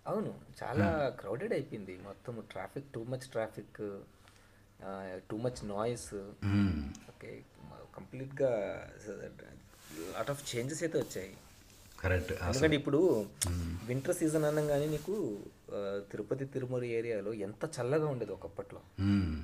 [0.08, 0.43] అవును.
[0.64, 2.00] చాలా క్రౌడెడ్ అయిపోయింది.
[2.04, 3.78] మొత్తం traffic too much traffic
[5.32, 6.14] too much noise.
[7.12, 7.32] Okay
[7.96, 8.52] కంప్లీట్గా
[10.14, 11.34] లాట్ ఆఫ్ చేంజెస్ అయితే వచ్చాయి.
[12.00, 13.00] కరెక్ట్ ఎందుకంటే ఇప్పుడు
[13.88, 15.14] వింటర్ సీజన్ అనగానే నీకు
[16.12, 18.82] తిరుపతి తిరుమల ఏరియాలో ఎంత చల్లగా ఉండేది ఒకప్పట్లో.
[19.00, 19.36] మ్మ్.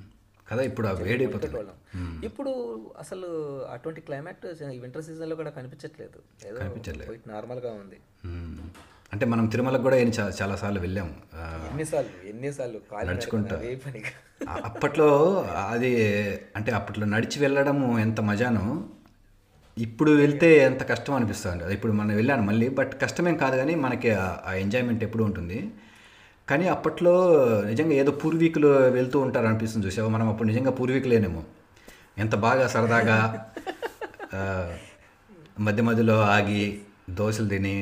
[0.50, 1.56] కదా ఇప్పుడు వేడైపోతుంది.
[1.56, 1.76] వాళ్ళం
[2.24, 2.52] ఇప్పుడు
[2.98, 3.28] అసలు
[3.64, 6.20] అటువంటి క్లైమేట్ వింటర్ సీజన్లో కూడా కనిపించట్లేదు.
[6.48, 6.58] ఏదో
[7.26, 7.98] నార్మల్గా ఉంది.
[9.12, 13.56] అంటే మనం తిరుమలకు కూడా ఏం చాలా చాలాసార్లు వెళ్ళాము ఆ, ఎన్నిసార్లు ఎన్నిసార్లు నడుచుకుంటా.
[14.68, 15.08] అప్పట్లో
[15.66, 15.90] అది
[16.56, 18.64] అంటే అప్పట్లో నడిచి వెళ్ళడము ఎంత మజానో
[19.76, 24.10] ఇప్పుడు వెళ్తే ఎంత కష్టం అనిపిస్తుంది అది ఇప్పుడు మనం వెళ్ళాను మళ్ళీ బట్ కష్టమేం కాదు కానీ మనకి
[24.20, 25.58] ఆ- ఎంజాయ్మెంట్ ఎప్పుడు ఉంటుంది.
[26.48, 27.12] కానీ అప్పట్లో
[27.64, 30.08] నిజంగా ఏదో పూర్వీకులు వెళ్తూ ఉంటారు అనిపిస్తుంది చూసావా?
[30.08, 31.42] మనం అప్పుడు నిజంగా పూర్వీకులేనేమో.
[32.18, 33.18] ఎంత బాగా సరదాగా
[35.60, 36.62] మధ్య మధ్యలో ఆగి
[37.10, 37.74] దోశలు తిని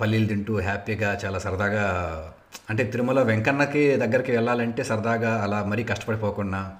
[0.00, 2.34] పల్లీలు తింటూ హ్యాపీగా చాలా సరదాగా
[2.70, 6.76] అంటే తిరుమల వెంకన్నకి దగ్గరికి వెళ్ళాలంటే సరదాగా అలా మరీ కష్టపడిపోకుండా.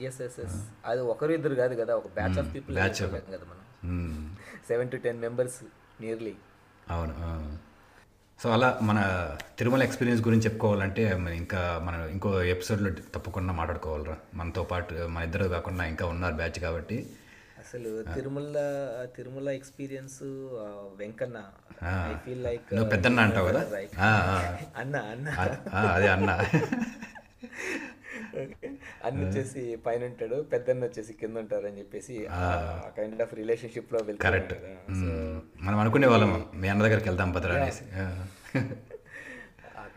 [0.00, 0.54] ఎస్ ఎస్ ఎస్
[0.86, 4.36] అది ఒకరు ఇద్దరు కాదు కదా ఒక బ్యాచ్ ఆఫ్ పీపుల్ of- కదా మనం.
[4.68, 5.64] Seven to ten members
[6.00, 6.34] nearly
[6.90, 7.58] అవును.
[8.42, 11.02] సో అలా మన తిరుమల ఎక్స్పీరియన్స్ గురించి చెప్పుకోవాలంటే
[11.34, 14.16] ఇంకా మనం ఇంకో ఎపిసోడ్లో తప్పకుండా మాట్లాడుకోవాలరా.
[14.34, 17.10] మనతో పాటు మన ఇద్దరు కాకుండా ఇంకా ఉన్నారు బ్యాచ్ కాబట్టి.
[17.74, 18.58] అసలు Tirumala
[19.16, 20.18] Tirumala experience
[20.98, 21.38] Venkanna.
[22.02, 23.62] I feel like నువ్వు పెద్దన్న అంటావు కదా.
[24.76, 25.26] అన్న అన్న.
[25.88, 26.30] అదే అన్న.
[29.04, 32.14] అన్న వచ్చేసి పైన ఉంటాడు పెద్దన్న వచ్చేసి కింద ఉంటారు అని చెప్పేసి
[32.96, 34.54] కైండ్ ఆఫ్ రిలేషన్షిప్లో వెళ్తారు కరెక్ట్
[35.62, 37.84] మనం అనుకునే వాళ్ళం మీ అన్న దగ్గరికి వెళ్దాం భద్ర అనేసి.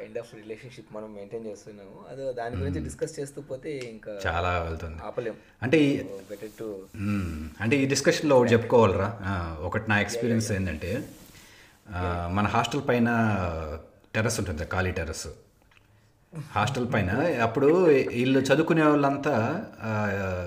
[0.08, 1.96] కైండ్ ఆఫ్ రిలేషన్షిప్ మనం మెయింటైన్ చేస్తున్నాము.
[2.10, 5.00] అది దాని గురించి డిస్కస్ చేస్తూ పోతే ఇంకా చాలా వెళ్తుంది.
[5.08, 5.36] ఆపలేం.
[5.64, 5.90] అంటే ఈ
[6.30, 6.68] బెటర్ టు.
[7.64, 9.10] అంటే ఈ డిస్కషన్లో ఒకటి చెప్పుకోవాలరా.
[9.68, 10.92] ఒకటి నా ఎక్స్పీరియన్స్ ఏంటంటే
[12.38, 13.10] మన హాస్టల్ పైన
[14.16, 15.28] టెర్రస్ ఉంటుంది ఖాళీ టెర్రస్
[16.56, 17.12] హాస్టల్ పైన
[17.46, 17.68] అప్పుడు
[18.16, 19.36] వీళ్ళు చదువుకునే వాళ్ళంతా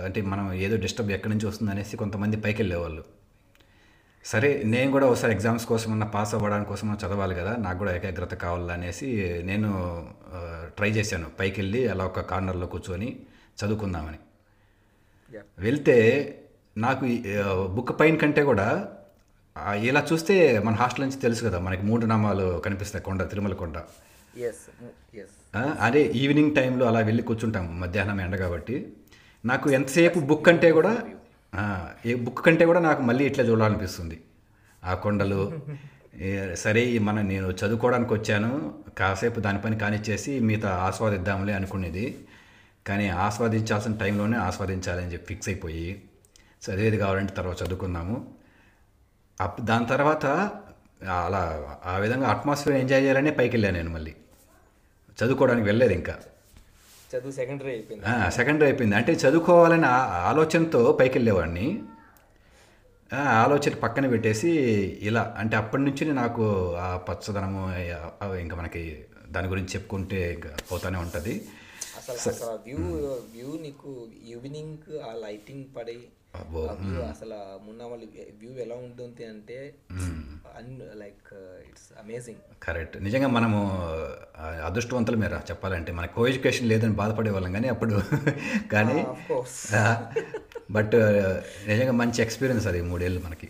[0.07, 3.03] అంటే మనం ఏదో డిస్టర్బ్ ఎక్కడి నుంచి వస్తుంది అనేసి కొంతమంది పైకి వెళ్ళేవాళ్ళు
[4.25, 8.35] సరే నేను కూడా ఒకసారి ఎగ్జామ్స్ కోసం ఉన్న పాస్ అవ్వడానికి కోసం చదవాలి కదా నాకు కూడా ఏకాగ్రత
[8.35, 9.09] కావాలి అనేసి
[9.45, 9.71] నేను
[10.77, 11.27] ట్రై చేశాను.
[11.41, 13.09] పైకి వెళ్ళి అలా ఒక కార్నర్లో కూర్చొని
[13.61, 14.19] చదువుకుందామని.
[15.59, 15.97] వెళ్తే
[16.77, 17.05] నాకు
[17.77, 18.89] బుక్ పైన కంటే కూడా
[19.75, 23.79] ఇలా చూస్తే మన హాస్టల్ నుంచి తెలుసు కదా మనకి మూడు నామాలు కనిపిస్తాయి కొండ తిరుమల కొండ.
[25.81, 28.93] అదే ఈవినింగ్ టైంలో అలా వెళ్ళి కూర్చుంటాం మధ్యాహ్నం ఎండ కాబట్టి.
[29.45, 30.93] నాకు ఎంతసేపు బుక్ అంటే కూడా
[32.07, 34.21] ఏ బుక్ కంటే కూడా నాకు మళ్ళీ ఇట్లా చూడాలనిపిస్తుంది.
[34.85, 35.59] ఆ కొండలు
[36.55, 42.19] సరే మన నేను చదువుకోవడానికి వచ్చాను కాసేపు దానిపైన కానిచ్చేసి మిగతా ఆస్వాదిద్దాంలే అనుకునేది.
[42.87, 46.03] కానీ ఆస్వాదించాల్సిన టైంలోనే ఆస్వాదించాలని చెప్పి ఫిక్స్ అయిపోయి
[46.65, 48.35] చదివేది కావాలంటే తర్వాత చదువుకుందాము.
[49.41, 50.27] అప్ దాని తర్వాత
[51.25, 54.15] అలా ఆ విధంగా అట్మాస్ఫియర్ ఎంజాయ్ చేయాలనే పైకి వెళ్ళాను నేను మళ్ళీ.
[55.19, 56.19] చదువుకోవడానికి వెళ్ళలేదు ఇంకా.
[57.11, 58.07] చదువు సెకండరీ అయిపోయింది.
[58.31, 58.97] సెకండరీ అయిపోయింది.
[58.97, 59.87] అంటే చదువుకోవాలని
[60.31, 61.67] ఆలోచనతో పైకి వెళ్ళేవాడిని
[63.45, 64.51] ఆలోచన పక్కన పెట్టేసి
[65.03, 66.45] ఇలా అంటే అప్పటి నుంచి నాకు
[66.79, 67.63] ఆ పచ్చదనము
[68.37, 68.83] ఇంకా మనకి
[69.29, 71.35] దాని గురించి చెప్పుకుంటే ఇంకా పోతానే ఉంటుంది.
[71.99, 72.79] అసలు అసలు వ్యూ
[73.35, 73.91] వ్యూ నీకు
[74.29, 75.99] ఈవినింగ్ ఆ లైటింగ్ పడి
[77.11, 78.07] అసలు ఆ మున్నామల్లి
[78.41, 79.57] వ్యూ ఎలా ఉంటుంది అంటే
[81.01, 81.29] లైక్
[81.69, 83.59] ఇట్స్ అమేజింగ్ కరెక్ట్ నిజంగా మనము
[84.69, 87.95] అదృష్టవంతులు మీరా చెప్పాలంటే మనకు కో ఎడ్యుకేషన్ లేదని బాధపడే వాళ్ళం కానీ అప్పుడు.
[88.75, 88.99] కానీ
[90.71, 90.95] బట్
[91.69, 93.49] నిజంగా మంచి ఎక్స్పీరియన్స్ అది మూడేళ్ళు మనకి.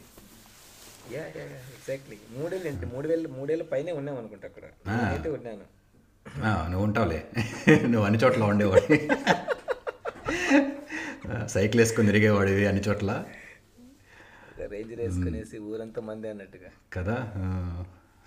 [1.16, 2.86] ఎగ్జాక్ట్లీ మూడేళ్ళు ఏంటి?
[2.86, 4.64] మూడు వేలు మూడేళ్ళ పైనే ఉన్నాం అనుకుంటా అక్కడ.
[4.88, 5.64] నేనైతే ఉన్నాను.
[6.42, 7.20] ఆ, నువ్వు ఉంటావులే.
[7.92, 8.96] నువ్వు అన్ని చోట్ల ఉండేవాడి
[11.48, 13.10] సైకిల్ వేసుకొని తిరిగేవాడివి అన్ని చోట్ల.
[14.72, 16.70] రేంజ్ వేసుకునేసి ఊరంతా మంది అన్నట్టుగా.
[16.92, 17.16] కదా.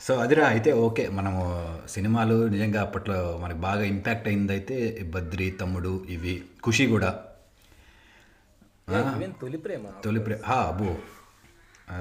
[0.02, 1.42] సో అదిరా అయితే ఓకే మనము
[1.88, 4.78] సినిమాలు నిజంగా అప్పట్లో మనకు బాగా ఇంపాక్ట్ అయిందైతే
[5.16, 6.34] బద్రి తమ్ముడు ఇవి
[6.66, 7.12] ఖుషి కూడా.
[9.42, 9.86] తొలి ప్రేమ?
[10.04, 10.92] తొలి ప్రేమ హా అబ్బో.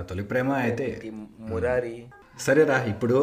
[0.03, 0.87] తొలి ప్రేమ అయితే
[1.51, 1.95] మురారి?
[2.39, 3.17] సరేరా ఇప్పుడు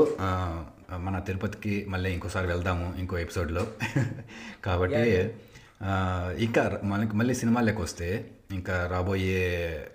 [0.99, 3.63] మన తిరుపతికి మళ్ళీ ఇంకోసారి వెళ్దాము ఇంకో ఎపిసోడ్లో
[4.65, 5.01] కాబట్టి
[6.39, 9.87] ఇంకా మనకి మళ్ళీ సినిమాలకు వస్తే ఇంకా రాబోయే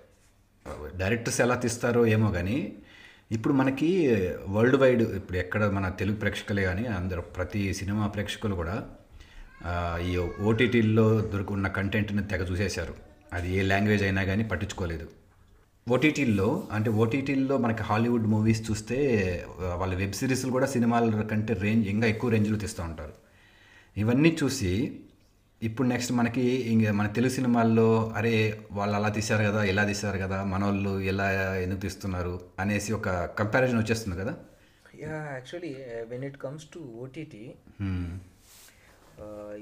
[0.95, 2.75] డైరెక్టర్స్ ఎలా తీస్తారో ఏమో కానీ
[3.31, 4.07] ఇప్పుడు మనకి
[4.49, 8.87] వరల్డ్ వైడ్ ఇప్పుడు ఎక్కడ మన తెలుగు ప్రేక్షకులే కానీ అందరూ ప్రతి సినిమా ప్రేక్షకులు కూడా
[10.01, 12.95] ఈ ఓటీటీల్లో దొరుకున్న కంటెంట్ని తెగ చూసేశారు.
[13.33, 15.07] అది ఏ లాంగ్వేజ్ అయినా కానీ పట్టించుకోలేదు.
[15.89, 18.97] ఓటీటీల్లో అంటే ఓటీటీల్లో మనకి హాలీవుడ్ మూవీస్ చూస్తే
[19.77, 23.13] వాళ్ళ వెబ్ సిరీస్లు కూడా సినిమాల కంటే రేంజ్ ఇంకా ఎక్కువ రేంజ్లో తీస్తూ ఉంటారు.
[23.97, 24.99] ఇవన్నీ చూసి
[25.61, 28.33] ఇప్పుడు నెక్స్ట్ మనకి ఇంక మన తెలుగు సినిమాల్లో అరే
[28.71, 34.17] వాళ్ళు అలా తీశారు కదా ఇలా తీశారు కదా మనోళ్ళు ఎలా ఎందుకు తీస్తున్నారు అనేసి ఒక కంపారిజన్ వచ్చేస్తుంది
[34.21, 34.33] కదా
[34.99, 35.71] yeah actually
[36.09, 37.43] when it comes to OTT.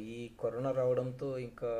[0.07, 1.71] ఈ కరోనా రావడంతో ఇంకా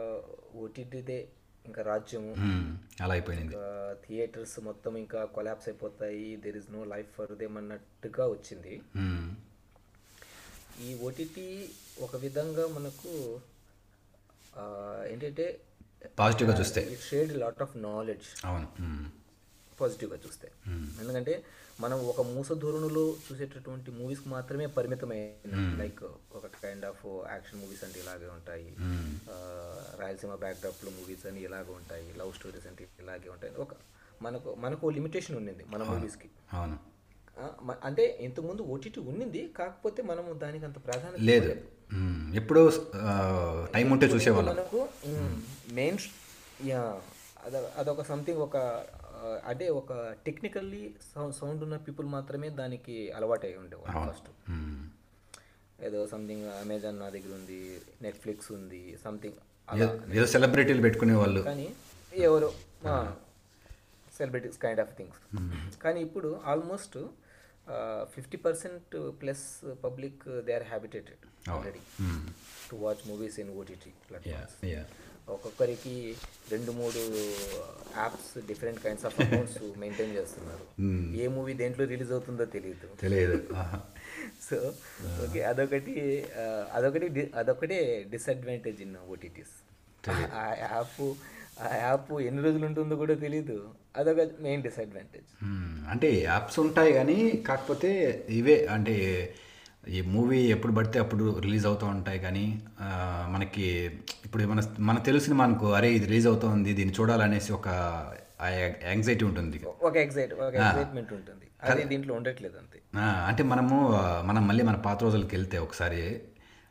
[0.58, 1.20] ఓటీటీదే
[1.66, 2.64] ఇంకా రాజ్యము Hmm.
[3.04, 3.56] అలా అయిపోయింది
[4.04, 9.22] థియేటర్స్ మొత్తం ఇంకా కొలాప్స్ అయిపోతాయి there is no life for them అన్నట్టుగా వచ్చింది Hmm.
[10.84, 11.48] ఈ ఓటీటీ
[12.02, 13.12] ఒక విధంగా మనకు
[15.12, 15.60] ఏంటంటే
[16.20, 16.82] పాజిటివ్గా చూస్తే.
[16.82, 18.68] It shed lot of knowledge అవును.
[19.82, 20.52] పాజిటివ్గా చూస్తే.
[21.02, 21.44] ఎందుకంటే
[21.80, 26.04] మనం ఒక మూస ధోరణిలో చూసేటటువంటి మూవీస్కి మాత్రమే పరిమితమైన లైక్
[26.36, 28.76] ఒక కైండ్ ఆఫ్ యాక్షన్ మూవీస్ అంటే ఇలాగే ఉంటాయి.
[29.32, 32.14] ఆ, రాయలసీమ బ్యాక్డ్రాప్లో మూవీస్ అని ఇలాగే ఉంటాయి.
[32.18, 33.56] లవ్ స్టోరీస్ అంటే ఇలాగే ఉంటాయి.
[33.56, 33.70] ఒక
[34.22, 36.30] మనకు మనకు లిమిటేషన్ ఉండింది మన మూవీస్కి
[37.84, 41.62] అంటే ఇంతకుముందు ఓటీటీ ఉండింది కాకపోతే మనము దానికి అంత ప్రాధాన్యత లేదు.
[42.40, 42.62] ఎప్పుడో
[43.74, 44.54] టైం ఉంటే చూసేవాళ్ళం.
[44.56, 44.82] మనకు
[45.72, 45.98] మెయిన్
[47.46, 48.58] అద అదొక సంథింగ్ ఒక
[49.50, 49.94] అంటే ఒక
[50.26, 50.84] టెక్నికల్లీ
[51.40, 54.30] సౌండ్ ఉన్న పీపుల్ మాత్రమే దానికి అలవాటు అయి ఉండేవాళ్ళు ఫస్ట్.
[55.88, 57.60] ఏదో సంథింగ్ అమెజాన్ నా దగ్గర ఉంది
[58.02, 59.40] నెట్ఫ్లిక్స్ ఉంది సంథింగ్
[60.16, 61.42] ఏదో సెలబ్రిటీలు పెట్టుకునే వాళ్ళు.
[61.42, 61.68] కానీ
[62.30, 62.50] ఎవరు
[64.18, 66.98] సెలబ్రిటీస్ కైండ్ ఆఫ్ థింగ్స్ కానీ ఇప్పుడు almost
[68.16, 69.46] fifty percent plus
[69.84, 71.82] public they are habituated already
[72.70, 73.92] to watch movies in OTT
[75.28, 75.94] ఒక్కొక్కరికి
[76.52, 77.02] రెండు మూడు
[77.96, 80.66] apps different kinds of accounts maintain చేస్తున్నారు.
[81.16, 82.88] ఏ మూవీ దేంట్లో రిలీజ్ అవుతుందో తెలియదు.
[83.00, 83.38] తెలియదు.
[84.48, 84.58] సో
[85.24, 85.94] ఓకే అదొకటి
[86.36, 87.78] ఆ, అదొకటి అదొకటే
[88.12, 89.54] డిసడ్వాంటేజ్ ఇన్ ఓటీటీస్
[90.36, 91.00] ఆ యాప్
[91.62, 93.58] ఆ యాప్ ఎన్ని రోజులు ఉంటుందో కూడా తెలియదు
[93.96, 95.74] అదొక మెయిన్ డిసడ్వాంటేజ్ మ్మ్.
[95.92, 97.92] అంటే యాప్స్ ఉంటాయి కానీ కాకపోతే
[98.32, 98.96] ఇవే అంటే
[99.84, 102.44] ఈ మూవీ ఎప్పుడు పడితే అప్పుడు రిలీజ్ అవుతూ ఉంటాయి కానీ
[103.30, 103.66] మనకి
[104.26, 107.68] ఇప్పుడు మన మనకు తెలిసిన మనకు అరే ఇది రిలీజ్ అవుతోంది దీన్ని చూడాలనేసి ఒక
[108.88, 111.46] యాంగ్జైటీ ఉంటుంది ఒక ఎగ్జైట్ ఒక ఎగ్జైట్మెంట్ ఉంటుంది.
[111.64, 112.78] అది దీంట్లో ఉండట్లేదు అంతే.
[113.28, 113.76] అంటే మనము
[114.24, 116.02] మనం మళ్ళీ మన పాత రోజులకి వెళ్తే ఒకసారి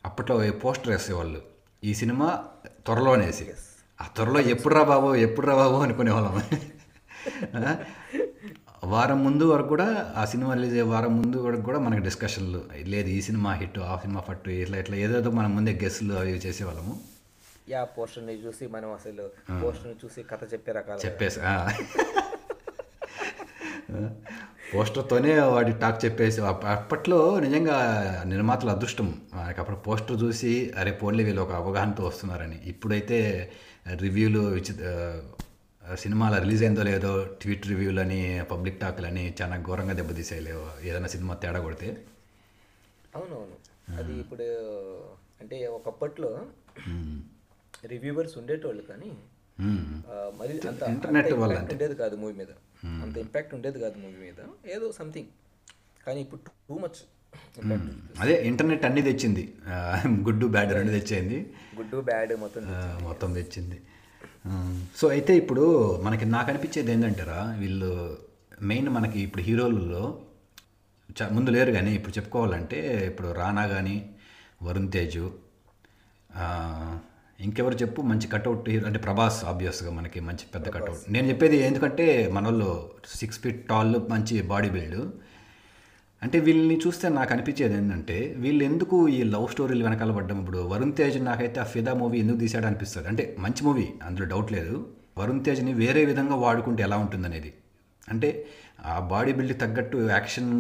[0.05, 1.41] అప్పట్లో పోస్టర్ వేసేవాళ్ళు
[1.83, 2.29] ఈ సినిమా
[2.87, 3.47] త్వరలోనేసి
[4.01, 6.37] ఆ త్వరలో ఎప్పుడు రా బాబు ఎప్పుడు రా బాబు అనుకునేవాళ్ళం.
[8.85, 13.09] వారం ముందు వరకు కూడా ఆ సినిమా రిలీజ్ అయ్యే వారం ముందు వరకు కూడా మనకి డిస్కషన్లు లేదు
[13.09, 17.01] ఈ సినిమా హిట్ ఆ సినిమా ఫట్టు ఇట్లా ఇట్లా ఏదేదో మనం ముందే గెస్ట్లు అవి చేసేవాళ్ళము.
[17.69, 19.31] యా పోస్టర్ని చూసి మనం అసలు
[19.63, 21.41] పోస్టర్ని చూసి కథ చెప్పే రకాల చెప్పేసి.
[24.75, 27.77] పోస్టర్తోనే వాడి టాక్ చెప్పేసి అప్ప- అప్పట్లో నిజంగా
[28.27, 29.21] నిర్మాతల అదృష్టం.
[29.35, 32.61] మనకి అప్పుడు పోస్టర్ చూసి అరే పోన్లే వీళ్ళు ఒక అవగాహనతో వస్తున్నారని.
[32.65, 33.51] ఇప్పుడైతే
[33.95, 34.57] రివ్యూలు
[35.95, 41.35] సినిమాల రిలీజ్ అయిందో లేదో ట్వీట్ రివ్యూలు అని పబ్లిక్ టాక్లు అని చాలా ఘోరంగా దెబ్బతీసేయలేవు ఏదైనా సినిమా
[41.35, 42.05] తేడా కొడితే.
[43.17, 43.73] అవునవును.
[43.99, 44.43] అది ఇప్పుడు
[45.41, 46.47] అంటే ఒకప్పట్లో
[47.87, 49.13] రివ్యూవర్స్ ఉండేటోళ్ళు కానీ
[50.39, 52.47] మరి అంత ఇంటర్నెట్ వల్ల ఉండేది కాదు మూవీ మీద.
[53.03, 54.71] అంత ఇంపాక్ట్ ఉండేది కాదు మూవీ మీద.
[54.71, 55.27] ఏదో సంథింగ్
[56.07, 57.01] కానీ ఇప్పుడు టూ మచ్
[58.21, 59.55] అదే ఇంటర్నెట్ అన్నీ తెచ్చింది.
[59.69, 62.63] ఆ, గుడ్డు బ్యాడ్ రెండు తెచ్చేయింది గుడ్ బ్యాడ్ మొత్తం
[63.03, 63.81] మొత్తం తెచ్చింది.
[64.97, 65.65] సో అయితే ఇప్పుడు
[66.03, 67.91] మనకి నాకు అనిపించేది ఏంటంటారా వీళ్ళు
[68.63, 70.05] మెయిన్ మనకి ఇప్పుడు హీరోలలో
[71.17, 73.97] చ ముందు లేరు కానీ ఇప్పుడు చెప్పుకోవాలంటే ఇప్పుడు రానా కానీ
[74.63, 75.25] వరుణ్ తేజు
[77.39, 81.05] ఇంకెవరు చెప్పు మంచి కట్అవుట్ హీరో అంటే ప్రభాస్ ఆబ్వియస్గా మనకి మంచి పెద్ద కట్అవుట్.
[81.11, 82.69] నేను చెప్పేది ఎందుకంటే మన వాళ్ళు
[83.13, 85.01] సిక్స్ ఫీట్ టాల్ మంచి బాడీ బిల్డ్
[86.23, 90.37] అంటే వీళ్ళని చూస్తే నాకు అనిపించేది ఏంటంటే వీళ్ళు ఎందుకు ఈ లవ్ స్టోరీలు వెనకాల పడ్డం?
[90.41, 93.09] ఇప్పుడు వరుణ్ తేజ్ నాకైతే ఆ ఫిదా మూవీ ఎందుకు తీసాడు అనిపిస్తుంది.
[93.09, 94.75] అంటే మంచి మూవీ అందులో డౌట్ లేదు.
[95.19, 97.51] వరుణ్ తేజ్ని వేరే విధంగా వాడుకుంటే ఎలా ఉంటుందనేది.
[98.09, 98.29] అంటే
[98.85, 100.53] ఆ బాడీ బిల్డ్ తగ్గట్టు యాక్షన్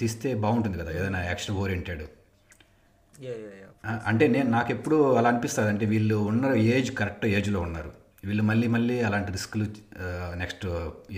[0.00, 2.04] తీస్తే బాగుంటుంది కదా ఏదైనా యాక్షన్ ఓరియంటెడ్.
[4.10, 5.70] అంటే నేను నాకు ఎప్పుడు అలా అనిపిస్తుంది.
[5.70, 7.92] అంటే వీళ్ళు ఉన్న ఏజ్ కరెక్ట్ ఏజ్లో ఉన్నారు.
[8.24, 9.64] వీళ్ళు మళ్ళీ మళ్ళీ అలాంటి రిస్క్లు
[10.42, 10.66] నెక్స్ట్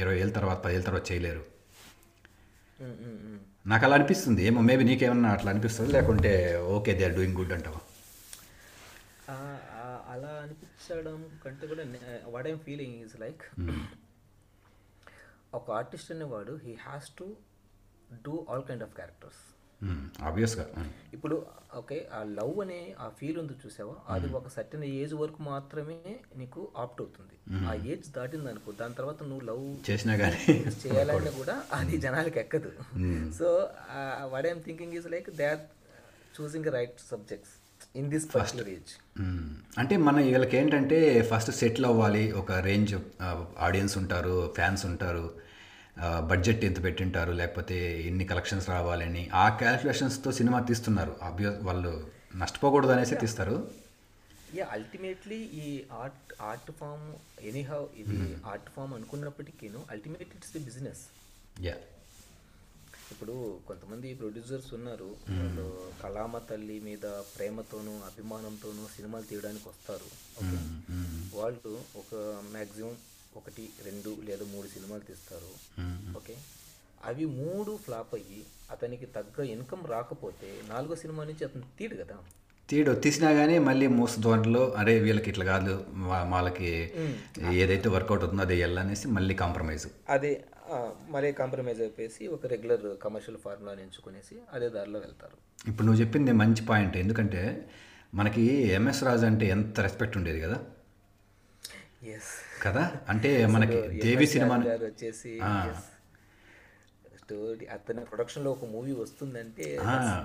[0.00, 1.42] ఇరవై ఏళ్ళ తర్వాత పదేళ్ళ తర్వాత చేయలేరు.
[2.85, 3.42] ఉమ్, ఉమ్, ఉమ్.
[3.66, 4.40] నాకు అలా అనిపిస్తుంది.
[4.46, 5.90] ఏమో మేబీ నీకేమన్నా అట్లా అనిపిస్తుంది.
[5.92, 6.33] లేకుంటే
[6.77, 7.81] okay they are doing good అంటావా?
[10.14, 11.85] అలా అనిపించడం కంటే కూడా
[12.35, 13.42] what I'm feeling is like
[15.59, 17.27] ఒక ఆర్టిస్ట్ అనేవాడు he has to
[18.27, 19.42] do all kind of characters
[20.29, 20.64] ఆబ్వియస్గా
[21.16, 21.37] ఇప్పుడు
[21.81, 23.94] ఓకే ఆ లవ్ అనే ఆ ఫీల్ ఉంది చూసావా?
[24.14, 25.97] అది ఒక సర్టన్ ఏజ్ వరకు మాత్రమే
[26.40, 27.37] నీకు ఆప్ట్ అవుతుంది.
[27.68, 30.40] ఆ ఏజ్ దాటింది అనుకో దాని తర్వాత నువ్వు లవ్ చేసినా కానీ
[30.85, 32.70] చేయాలన్నా కూడా అది జనాలకి ఎక్కదు.
[33.38, 33.47] So
[34.35, 35.64] what I'm thinking is like they are
[36.38, 37.55] choosing right subjects
[38.01, 38.92] in this particular age
[39.81, 40.99] అంటే మన వీళ్ళకి ఏంటంటే
[41.31, 42.25] ఫస్ట్ సెటిల్ అవ్వాలి.
[42.42, 42.94] ఒక రేంజ్
[43.66, 45.27] ఆడియన్స్ ఉంటారు ఫ్యాన్స్ ఉంటారు.
[46.30, 47.76] బడ్జెట్ ఎంత పెట్టింటారు లేకపోతే
[48.09, 51.12] ఎన్ని కలెక్షన్స్ రావాలని ఆ క్యాల్కులేషన్స్తో సినిమా తీస్తున్నారు.
[51.28, 51.92] ఆబ్వియస్ వాళ్ళు
[52.42, 53.57] నష్టపోకూడదు అనేసి తీస్తారు.
[54.59, 55.66] యా అల్టిమేట్లీ ఈ
[56.00, 57.07] ఆర్ట్ ఆర్ట్ ఫామ్
[57.50, 58.18] ఎనీహౌ ఇది
[58.52, 61.02] art form అనుకున్నప్పటికీను ultimate it's the business
[61.66, 61.76] yeah
[63.12, 63.35] ఇప్పుడు
[63.68, 65.66] కొంతమంది ప్రొడ్యూసర్స్ ఉన్నారు వాళ్ళు
[66.02, 70.09] కళామ తల్లి మీద ప్రేమతోనూ అభిమానంతోనూ సినిమాలు తీయడానికి వస్తారు.
[70.40, 70.59] ఓకే
[71.38, 72.14] వాళ్ళు ఒక
[72.54, 72.94] మ్యాక్సిమం
[73.37, 75.51] ఒకటి రెండు లేదా మూడు సినిమాలు తీస్తారు.
[76.16, 76.37] ఓకే?
[77.05, 82.16] అవి మూడు ఫ్లాప్ అయ్యి అతనికి తగ్గ ఇన్కమ్ రాకపోతే నాలుగో సినిమా నుంచి అతను తీడు కదా.
[82.68, 82.92] తీడు.
[82.92, 85.85] తీసినా కానీ మళ్ళీ మూస ధోరణిలో అరే వీళ్ళకి ఇట్లా కాదు
[86.29, 86.92] వాళ్ళకి
[87.53, 89.87] ఏదైతే వర్కౌట్ అవుతుందో అది వెళ్ళనేసి మళ్ళీ కాంప్రమైజ్.
[90.09, 90.44] అదే
[91.09, 95.68] మరే కాంప్రమైజ్ అయిపోయేసి ఒక రెగ్యులర్ కమర్షియల్ ఫార్ములాని ఎంచుకునేసి అదే దారిలో వెళ్తారు.
[95.68, 96.97] ఇప్పుడు నువ్వు చెప్పింది మంచి పాయింట్.
[96.97, 97.42] ఎందుకంటే
[98.14, 98.42] మనకి
[98.79, 100.59] ఎంఎస్ రాజు అంటే ఎంత రెస్పెక్ట్ ఉండేది కదా?
[102.62, 102.85] కదా?
[103.09, 105.33] అంటే మనకి దేవి సినిమా వచ్చేసి
[107.25, 109.79] స్టోరీ అతని ప్రొడక్షన్లో ఒక మూవీ వస్తుందంటే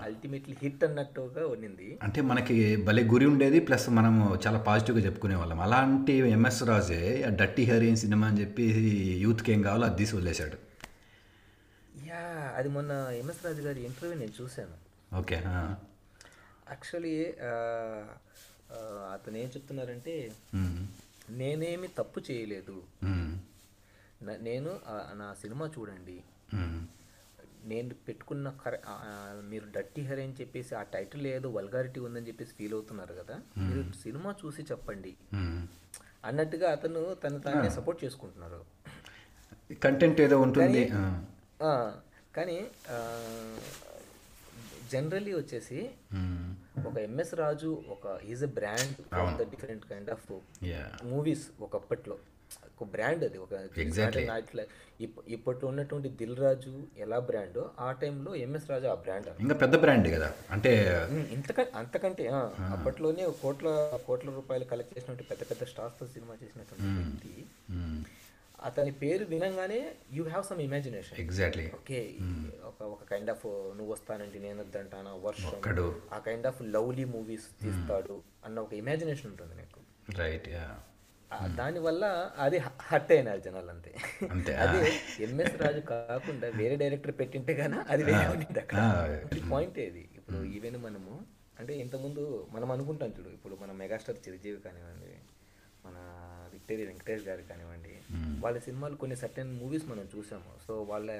[0.03, 1.99] అల్టిమేట్లీ హిట్ అన్నట్టుగా ఉన్నింది.
[2.03, 5.59] అంటే మనకి భలే గురి ఉండేది ప్లస్ మనము చాలా పాజిటివ్గా చెప్పుకునే వాళ్ళం.
[5.59, 8.63] అలాంటి ఎంఎస్ రాజే డట్టి హరియన్ సినిమా అని చెప్పి
[9.21, 10.57] యూత్కి ఏం కావాలో అది తీసి వదిలేశాడు.
[12.07, 12.23] యా
[12.55, 14.75] అది మొన్న ఎంఎస్ రాజు గారి ఇంటర్వ్యూ నేను చూశాను.
[15.17, 15.35] ఓకే.
[16.69, 17.33] యాక్చువల్లీ
[19.13, 20.31] అతను ఏం చెప్తున్నారంటే.
[21.29, 22.83] నేనేమి తప్పు చేయలేదు.
[24.23, 26.23] నేను నా సినిమా చూడండి.
[27.63, 28.77] నేను పెట్టుకున్న కర
[29.49, 33.41] మీరు డట్టి హెర్ అని చెప్పేసి ఆ టైటిల్ ఏదో వల్గారిటీ ఉందని చెప్పేసి ఫీల్ అవుతున్నారు కదా.
[33.57, 35.15] మీరు సినిమా చూసి చెప్పండి.
[36.25, 38.65] అన్నట్టుగా అతను తను తానే సపోర్ట్ చేసుకుంటున్నారు.
[39.83, 40.85] కంటెంట్ ఏదో ఉంటుంది.
[42.35, 42.67] కానీ
[44.89, 45.79] జనరలీ వచ్చేసి
[46.15, 46.49] మ్మ్.
[46.85, 48.97] ఒక ఎంఎస్ రాజు ఒక is a brand
[49.37, 50.27] the different kind of
[51.05, 52.17] movies ఒకప్పట్లో.
[52.71, 53.53] ఒక బ్రాండ్ అది ఒక
[55.29, 60.07] ఇప్పట్లో ఉన్నటువంటి దిల్ రాజు ఎలా బ్రాండో ఆ టైంలో ఎంఎస్ రాజు ఆ బ్రాండ్ ఇంకా పెద్ద బ్రాండ్
[60.07, 60.29] కదా?
[60.51, 60.71] అంటే
[61.31, 62.25] ఇంతకంటే అంతకంటే
[62.69, 63.67] అప్పట్లోనే కోట్ల
[64.07, 67.33] కోట్ల రూపాయలు కలెక్ట్ చేసినటువంటి పెద్ద పెద్ద స్టార్స్తో సినిమా చేసినటువంటి వ్యక్తి.
[67.71, 68.01] మ్మ్.
[68.59, 69.79] అతని పేరు వినంగానే
[70.11, 71.99] you have some imagination exactly okay
[72.69, 73.43] ఒక ఒక కైండ్ ఆఫ్
[73.77, 75.11] నువ్వు వస్తానంటే నేను వద్దంటానా?
[75.23, 75.59] వర్షం.
[76.11, 79.79] ఆ కైండ్ ఆఫ్ లవ్లీ మూవీస్ తీస్తాడు అన్న ఒక ఇమాజినేషన్ ఉంటుంది నీకు.
[80.19, 80.49] రైట్
[81.31, 82.03] ఆ దానివల్ల
[82.45, 83.91] అది హట్ అయినారు జనాలు అంతే.
[84.57, 84.79] అదే
[85.25, 88.23] ఎంఎస్ రాజు కాకుండా వేరే డైరెక్టర్ పెట్టింటే గానా అది వేరే
[89.51, 90.03] పాయింట్ ఏది?
[90.19, 91.13] ఇప్పుడు ఈవెన్ మనము
[91.59, 95.13] అంటే ఇంతకుముందు మనం అనుకుంటాం చూడు ఇప్పుడు మన మెగాస్టార్ చిరంజీవి కానివ్వండి
[95.85, 95.97] మన
[96.69, 97.93] విక్టరీ వెంకటేష్ గారు కానివ్వండి
[98.39, 100.51] వాళ్ళ సినిమాలు కొన్ని సర్టెన్ మూవీస్ మనం చూసాము.
[100.67, 101.11] సో వాళ్ళ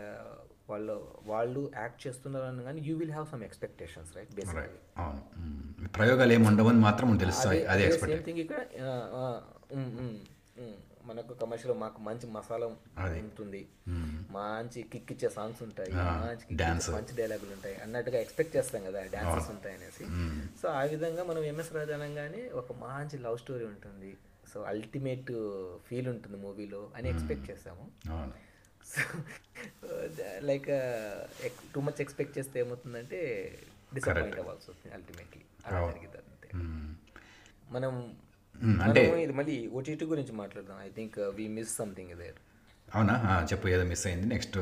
[0.69, 4.35] వాళ్ళ వాళ్ళు యాక్ట్ చేస్తున్నారని కానీ you will have some expectations right?
[4.35, 5.87] Basically మ్మ్.
[5.97, 7.65] ప్రయోగాలు ఏమి ఉండవని మాత్రం తెలుస్తాయి.
[7.65, 8.61] అదే సేమ్ థింగ్ ఇక్కడ.
[11.05, 13.67] మనకు కమర్షియల్ మాకు మంచి మసాలా ఉంటుంది.
[14.31, 15.91] మంచి కిక్ ఇచ్చే సాంగ్స్ ఉంటాయి.
[15.93, 17.75] మంచి మంచి డైలాగులు ఉంటాయి.
[17.75, 20.05] అన్నట్టుగా ఎక్స్పెక్ట్ చేస్తాం కదా డాన్సెస్ ఉంటాయి అనేసి.
[20.61, 24.17] సో ఆ విధంగా మనం ఎంఎస్ రాజు అనగానే ఒక మంచి లవ్ స్టోరీ ఉంటుంది.
[24.53, 25.31] సో అల్టిమేట్
[25.87, 27.85] ఫీల్ ఉంటుంది మూవీలో అని ఎక్స్పెక్ట్ చేస్తాము.
[29.81, 29.89] So
[30.49, 30.69] like
[31.73, 33.19] too much expect చేస్తే ఏమవుతుందంటే
[33.93, 35.43] డిసప్పాయింట్ అవ్వాల్సి వస్తుంది అల్టిమేట్లీ.
[35.65, 36.49] అలా జరిగింది అంతే.
[36.57, 36.89] మ్మ్.
[37.71, 37.93] మనం
[38.55, 40.79] మ్మ్, అంటే ఇది మళ్ళీ ఓటీటీ గురించి మాట్లాడదాం.
[40.87, 42.39] I think we miss something there
[42.87, 43.15] అవునా?
[43.51, 44.27] చెప్పు ఏదో మిస్ అయింది.
[44.27, 44.57] నెక్స్ట్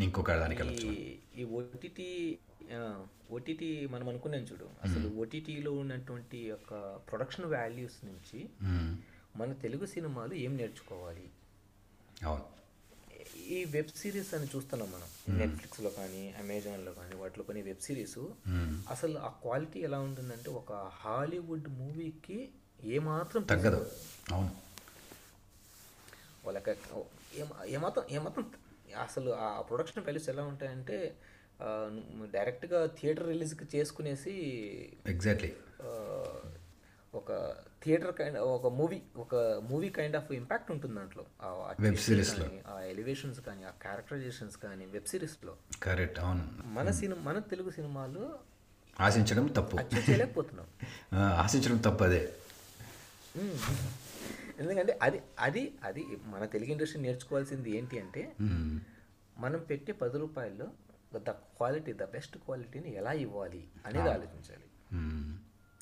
[0.00, 2.38] ఇంకొక దానికి ఈ ఓటీటీ
[3.30, 4.64] ఓటీటీ మనం అనుకున్నాం చూడు.
[4.82, 8.48] అసలు ఓటీటీలో ఉన్నటువంటి యొక్క ప్రొడక్షన్ వాల్యూస్ నుంచి.
[9.36, 11.30] మన తెలుగు సినిమాలు ఏం నేర్చుకోవాలి?
[12.24, 12.62] అవును.
[13.48, 15.38] ఈ వెబ్ సిరీస్ అని చూస్తున్నాం మనం.
[15.38, 18.18] నెట్ఫ్లిక్స్లో కానీ అమెజాన్లో కానీ వాటిలో కొన్ని వెబ్ సిరీస్.
[18.90, 22.48] అసలు ఆ క్వాలిటీ ఎలా ఉంటుందంటే ఒక హాలీవుడ్ మూవీకి
[22.84, 23.90] ఏమాత్రం తగ్గదు.
[24.32, 24.50] అవును.
[26.44, 26.70] వాళ్ళకి
[27.40, 28.50] ఏమ- ఏమాత్రం ఏమాత్రం
[28.98, 31.14] అసలు ఆ ప్రొడక్షన్ వాల్యూస్ ఎలా ఉంటాయంటే
[32.32, 34.32] డైరెక్ట్గా థియేటర్ రిలీజ్కి చేసుకునేసి
[35.06, 35.52] ఎగ్జాక్ట్లీ
[37.14, 41.24] ఒక థియేటర్ కైండ్ ఒక మూవీ ఒక మూవీ కైండ్ ఆఫ్ ఇంపాక్ట్ ఉంటుంది దాంట్లో.
[41.42, 42.44] ఆ ఆ Web twists series లో.
[42.44, 46.48] కానీ, ఆ ఎలివేషన్స్ కానీ ఆ క్యారెక్టరైజేషన్స్ కానీ వెబ్ సిరీస్లో కరెక్ట్ అవును.
[46.64, 48.38] మన సినిమా మన తెలుగు సినిమాలు
[49.00, 49.76] ఆశించడం తప్పు.
[50.10, 50.66] చేయలేకపోతున్నాం
[51.14, 52.32] ఆశించడం తప్పు అదే.
[54.58, 58.32] ఎందుకంటే అది అది అది మన తెలుగు ఇండస్ట్రీ నేర్చుకోవాల్సింది ఏంటి అంటే.
[59.38, 60.68] మనం పెట్టే పది రూపాయల్లో
[61.18, 64.64] ద క్వాలిటీ ద బెస్ట్ క్వాలిటీని ఎలా ఇవ్వాలి అనేది ఆలోచించాలి.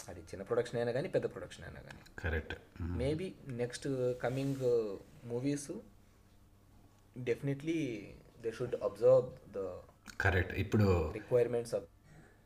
[0.08, 1.98] అది చిన్న ప్రొడక్షన్ అయినా కానీ పెద్ద ప్రొడక్షన్ అయినా కానీ.
[2.18, 2.54] Correct.
[2.80, 3.88] Maybe next
[4.22, 5.70] coming movies
[7.18, 8.08] definitely
[8.42, 9.78] they should observe the
[10.20, 10.54] correct.
[10.54, 11.84] ఇప్పుడు requirements of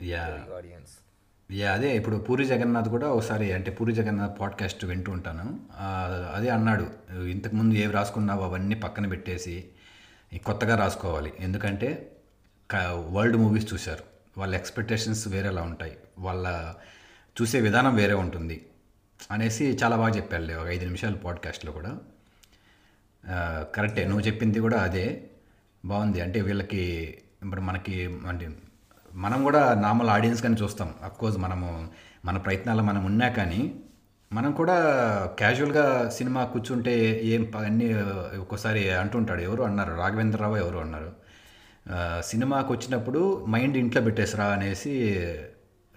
[0.03, 1.04] yeah audience.
[1.51, 5.59] Yeah అదే ఇప్పుడు పూరి జగన్నాథ్ కూడా ఒకసారి అంటే పూరి జగన్నాథ్ పాడ్కాస్ట్ వింటూ ఉంటాను.
[6.35, 9.65] అదే అన్నాడు ఇంతకుముందు ఏవి రాసుకున్నావు అవన్నీ పక్కన పెట్టేసి
[10.45, 11.33] కొత్తగా రాసుకోవాలి.
[11.39, 12.11] ఎందుకంటే
[12.93, 14.03] వరల్డ్ మూవీస్ చూశారు.
[14.37, 15.97] వాళ్ళ ఎక్స్పెక్టేషన్స్ వేరేలా ఉంటాయి.
[16.19, 16.73] వాళ్ళ
[17.41, 18.65] చూసే విధానం వేరే ఉంటుంది
[19.31, 21.97] అనేసి చాలా బాగా చెప్పాడు ఒక ఐదు నిమిషాలు పాడ్కాస్ట్లో కూడా.
[23.75, 25.23] కరెక్టే నువ్వు చెప్పింది కూడా అదే.
[25.85, 26.21] బాగుంది.
[26.21, 28.49] అంటే వీళ్ళకి ఇప్పుడు మనకి అంటే
[29.15, 30.93] మనం కూడా నార్మల్ ఆడియన్స్ కానీ చూస్తాం.
[31.03, 31.87] అఫ్కోర్స్ మనము
[32.25, 33.75] మన ప్రయత్నాలు మనం ఉన్నా కానీ
[34.33, 34.75] మనం కూడా
[35.37, 37.93] క్యాజువల్గా సినిమా కూర్చుంటే ఏం అన్నీ
[38.39, 39.93] ఒక్కోసారి అంటుంటాడు ఎవరు అన్నారు?
[39.93, 41.11] రాఘవేంద్రరావు ఎవరు అన్నారు?
[42.21, 44.91] సినిమాకు సినిమాకి వచ్చినప్పుడు మైండ్ ఇంట్లో పెట్టేసరా అనేసి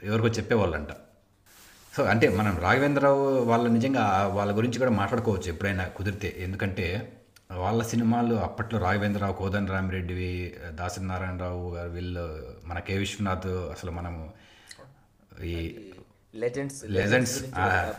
[0.02, 0.88] ఎవరికో చెప్పేవాళ్ళంట.
[1.96, 6.36] సో అంటే మనం రాఘవేంద్రరావు వాళ్ళ నిజంగా వాళ్ళ గురించి కూడా మాట్లాడుకోవచ్చు ఎప్పుడైనా కుదిరితే.
[6.38, 7.12] ఎందుకంటే
[7.56, 14.32] వాళ్ళ సినిమాలు అప్పట్లో రాఘవేంద్రరావు కోదండ రామిరెడ్డివి దాసరి నారాయణరావు గారు వీళ్ళు మన కే విశ్వనాథ్ అసలు మనము
[15.44, 15.84] ఈ
[16.34, 17.92] legends Legends, ah.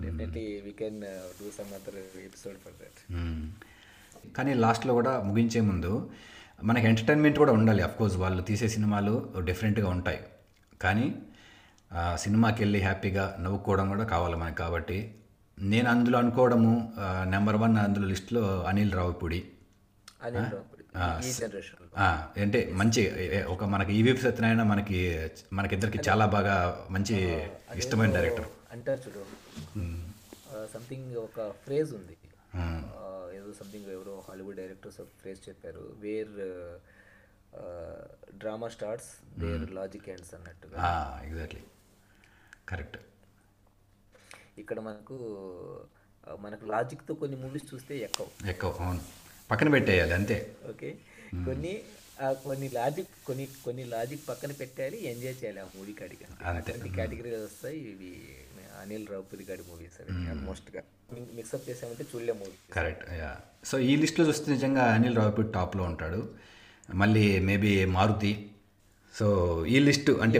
[0.00, 1.02] Definitely we can
[4.60, 6.10] లాస్ట్లో కూడా ముగించే ముందు
[6.62, 7.82] మనకి ఎంటర్టైన్మెంట్ కూడా ఉండాలి.
[7.98, 10.20] కోర్స్ వాళ్ళు తీసే సినిమాలు డిఫరెంట్గా ఉంటాయి.
[10.82, 11.14] కానీ
[12.16, 15.14] సినిమాకి వెళ్ళి హ్యాపీగా నవ్వుకోవడం కూడా కావాలి మనకి కాబట్టి
[15.60, 16.92] నేను అందులో అనుకోవడము
[17.24, 19.40] నెంబర్ వన్ అందులో లిస్ట్లో అనిల్ రావుపూడి
[22.42, 23.02] అంటే మంచి
[23.44, 24.98] ఒక మనకి ఈవీపీ సత్యనారాయణ మనకి
[25.52, 27.16] మనకిద్దరికి చాలా బాగా మంచి
[27.74, 29.22] ఇష్టమైన డైరెక్టర్ అంటారు చూడు.
[30.74, 32.16] సంథింగ్ ఒక ఫ్రేజ్ ఉంది.
[33.36, 35.84] ఏదో సంథింగ్ ఎవరో హాలీవుడ్ డైరెక్టర్స్ ఒక ఫ్రేజ్ చెప్పారు.
[35.98, 36.34] Where
[38.38, 40.76] drama starts where logic ends అన్నట్టుగా.
[41.24, 41.62] ఎగ్జాక్ట్లీ
[42.68, 42.98] కరెక్ట్
[44.70, 45.14] ఇక్కడ మనకు
[46.40, 48.28] మనకు లాజిక్తో కొన్ని మూవీస్ చూస్తే ఎక్కవు.
[48.48, 49.00] ఎక్కువ అవును.
[49.50, 50.36] పక్కన పెట్టేయాలి అంతే.
[50.70, 50.90] ఓకే?
[51.44, 51.72] కొన్ని
[52.44, 55.92] కొన్ని లాజిక్ కొన్ని కొన్ని లాజిక్ పక్కన పెట్టాలి ఎంజాయ్ చేయాలి ఆ మూవీ
[56.92, 58.10] కేటగిరీ వస్తాయి ఇవి
[58.82, 59.98] అనిల్ రావుపూరి గారి మూవీస్
[60.30, 60.82] ఆల్మోస్ట్గా
[61.34, 63.32] మిక్సప్ చేసామంటే చూడలే మూవీ కరెక్ట్ యా
[63.64, 66.20] సో ఈ లిస్ట్లో చూస్తే నిజంగా అనిల్ రావుపూడి టాప్లో ఉంటాడు.
[66.94, 68.32] మళ్ళీ మేబీ మారుతి.
[69.14, 69.26] సో
[69.66, 70.38] ఈ లిస్టు అంటే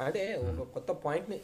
[0.00, 1.40] అంటే ఒక కొత్త పాయింట్ని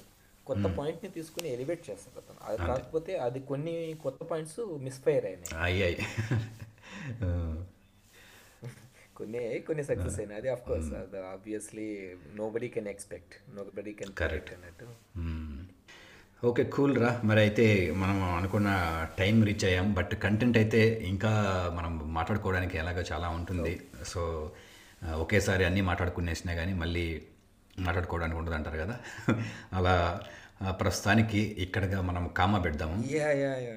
[0.49, 5.53] కొత్త పాయింట్ని తీసుకుని ఎలివేట్ చేస్తారు అతను అది కాకపోతే అది కొన్ని కొత్త పాయింట్స్ మిస్ఫైర్ అయినాయి.
[5.63, 5.99] అయ్యాయి
[9.17, 10.39] కొన్ని కొన్ని సక్సెస్ అయినాయి.
[10.41, 11.87] అది ఆఫ్ కోర్స్ అది obviously
[12.51, 13.35] nobody can expect
[13.77, 14.87] nobody can correct అన్నట్టు
[16.43, 17.11] ఓకే కూల్ రా.
[17.25, 17.65] మరి అయితే
[17.97, 18.69] మనం అనుకున్న
[19.19, 19.87] టైం రీచ్ అయ్యాం.
[19.95, 21.31] బట్ కంటెంట్ అయితే ఇంకా
[21.77, 23.75] మనం మాట్లాడుకోవడానికి ఎలాగో చాలా ఉంటుంది.
[24.05, 24.23] సో
[25.17, 27.05] ఒకేసారి అన్నీ మాట్లాడుకునేసినా కానీ మళ్ళీ
[27.81, 28.97] మాట్లాడుకోవడానికి ఉండదు అంటారు కదా.
[29.73, 30.21] అలా
[30.71, 33.05] ప్రస్తుతానికి ఇక్కడగా మనం కామా పెడదాము.
[33.11, 33.75] యా యా యా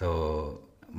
[0.00, 0.08] సో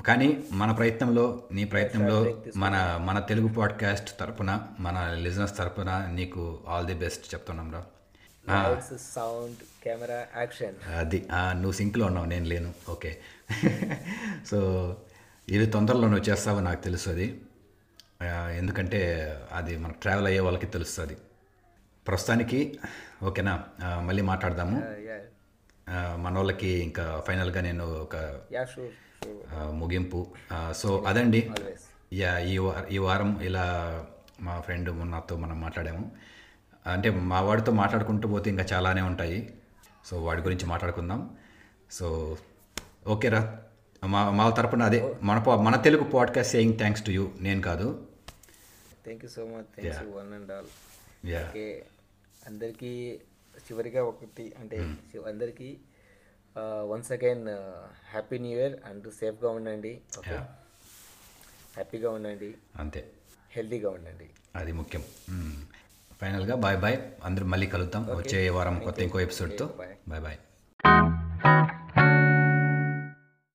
[0.07, 6.87] కానీ మన ప్రయత్నంలో నీ ప్రయత్నంలో మన మన తెలుగు పాడ్కాస్ట్ తరపున మన లిజనర్స్ తరపున నీకు ఆల్
[6.87, 7.83] ది బెస్ట్ చెప్తున్నాం రా.
[9.15, 12.73] సౌండ్ కెమెరా యాక్షన్ అది నువ్వు సింక్లో ఉన్నావు నేను లేను.
[12.89, 13.17] ఓకే.
[14.47, 14.57] సో
[15.49, 17.41] ఇది తొందరలోనే వచ్చేస్తావో నాకు తెలుసు అది.
[18.57, 18.99] ఎందుకంటే
[19.51, 21.17] అది మనకు ట్రావెల్ అయ్యే వాళ్ళకి తెలుస్తుంది.
[22.07, 22.79] ప్రస్తుతానికి
[23.23, 23.63] ఓకేనా?
[23.99, 24.83] మళ్ళీ మాట్లాడదాము.
[25.89, 28.15] ఆ, మన వాళ్ళకి ఇంకా ఫైనల్గా నేను ఒక
[29.69, 30.27] ముగింపు.
[30.75, 31.51] సో అదండి.
[32.13, 34.05] యా ఈ వా- ఈ వారం ఇలా
[34.41, 36.11] మా ఫ్రెండ్ నాతో మనం మాట్లాడాము.
[36.87, 39.53] అంటే మా వాడితో మాట్లాడుకుంటూ పోతే ఇంకా చాలానే ఉంటాయి.
[40.05, 41.35] సో వాడి గురించి మాట్లాడుకుందాం.
[41.91, 42.37] సో
[43.07, 43.59] ఓకేరా
[44.05, 47.31] మా మా తరపున అదే మన మన Telugu podcast saying thanks to you.
[47.39, 48.07] నేను కాదు.
[49.03, 50.65] Thank you so much thanks one and all
[51.25, 51.51] yeah
[52.47, 53.19] అందరికీ
[53.57, 54.77] చివరిగా ఒకటి అంటే
[55.27, 55.77] అందరికీ
[56.59, 57.47] once again
[58.11, 60.01] happy new year and సేఫ్గా ఉండండి.
[60.19, 60.35] ఓకే.
[61.75, 62.53] హ్యాపీగా ఉండండి.
[62.75, 63.11] అంతే.
[63.51, 64.29] హెల్తీగా ఉండండి.
[64.55, 65.03] అది ముఖ్యం.
[66.21, 66.97] ఫైనల్గా బాయ్ బాయ్.
[67.23, 68.15] అందరూ మళ్ళీ కలుద్దాం.
[68.15, 69.95] వచ్చే వారం కొత్త ఇంకో ఎపిసోడ్తో bye.
[70.07, 70.37] Bye bye.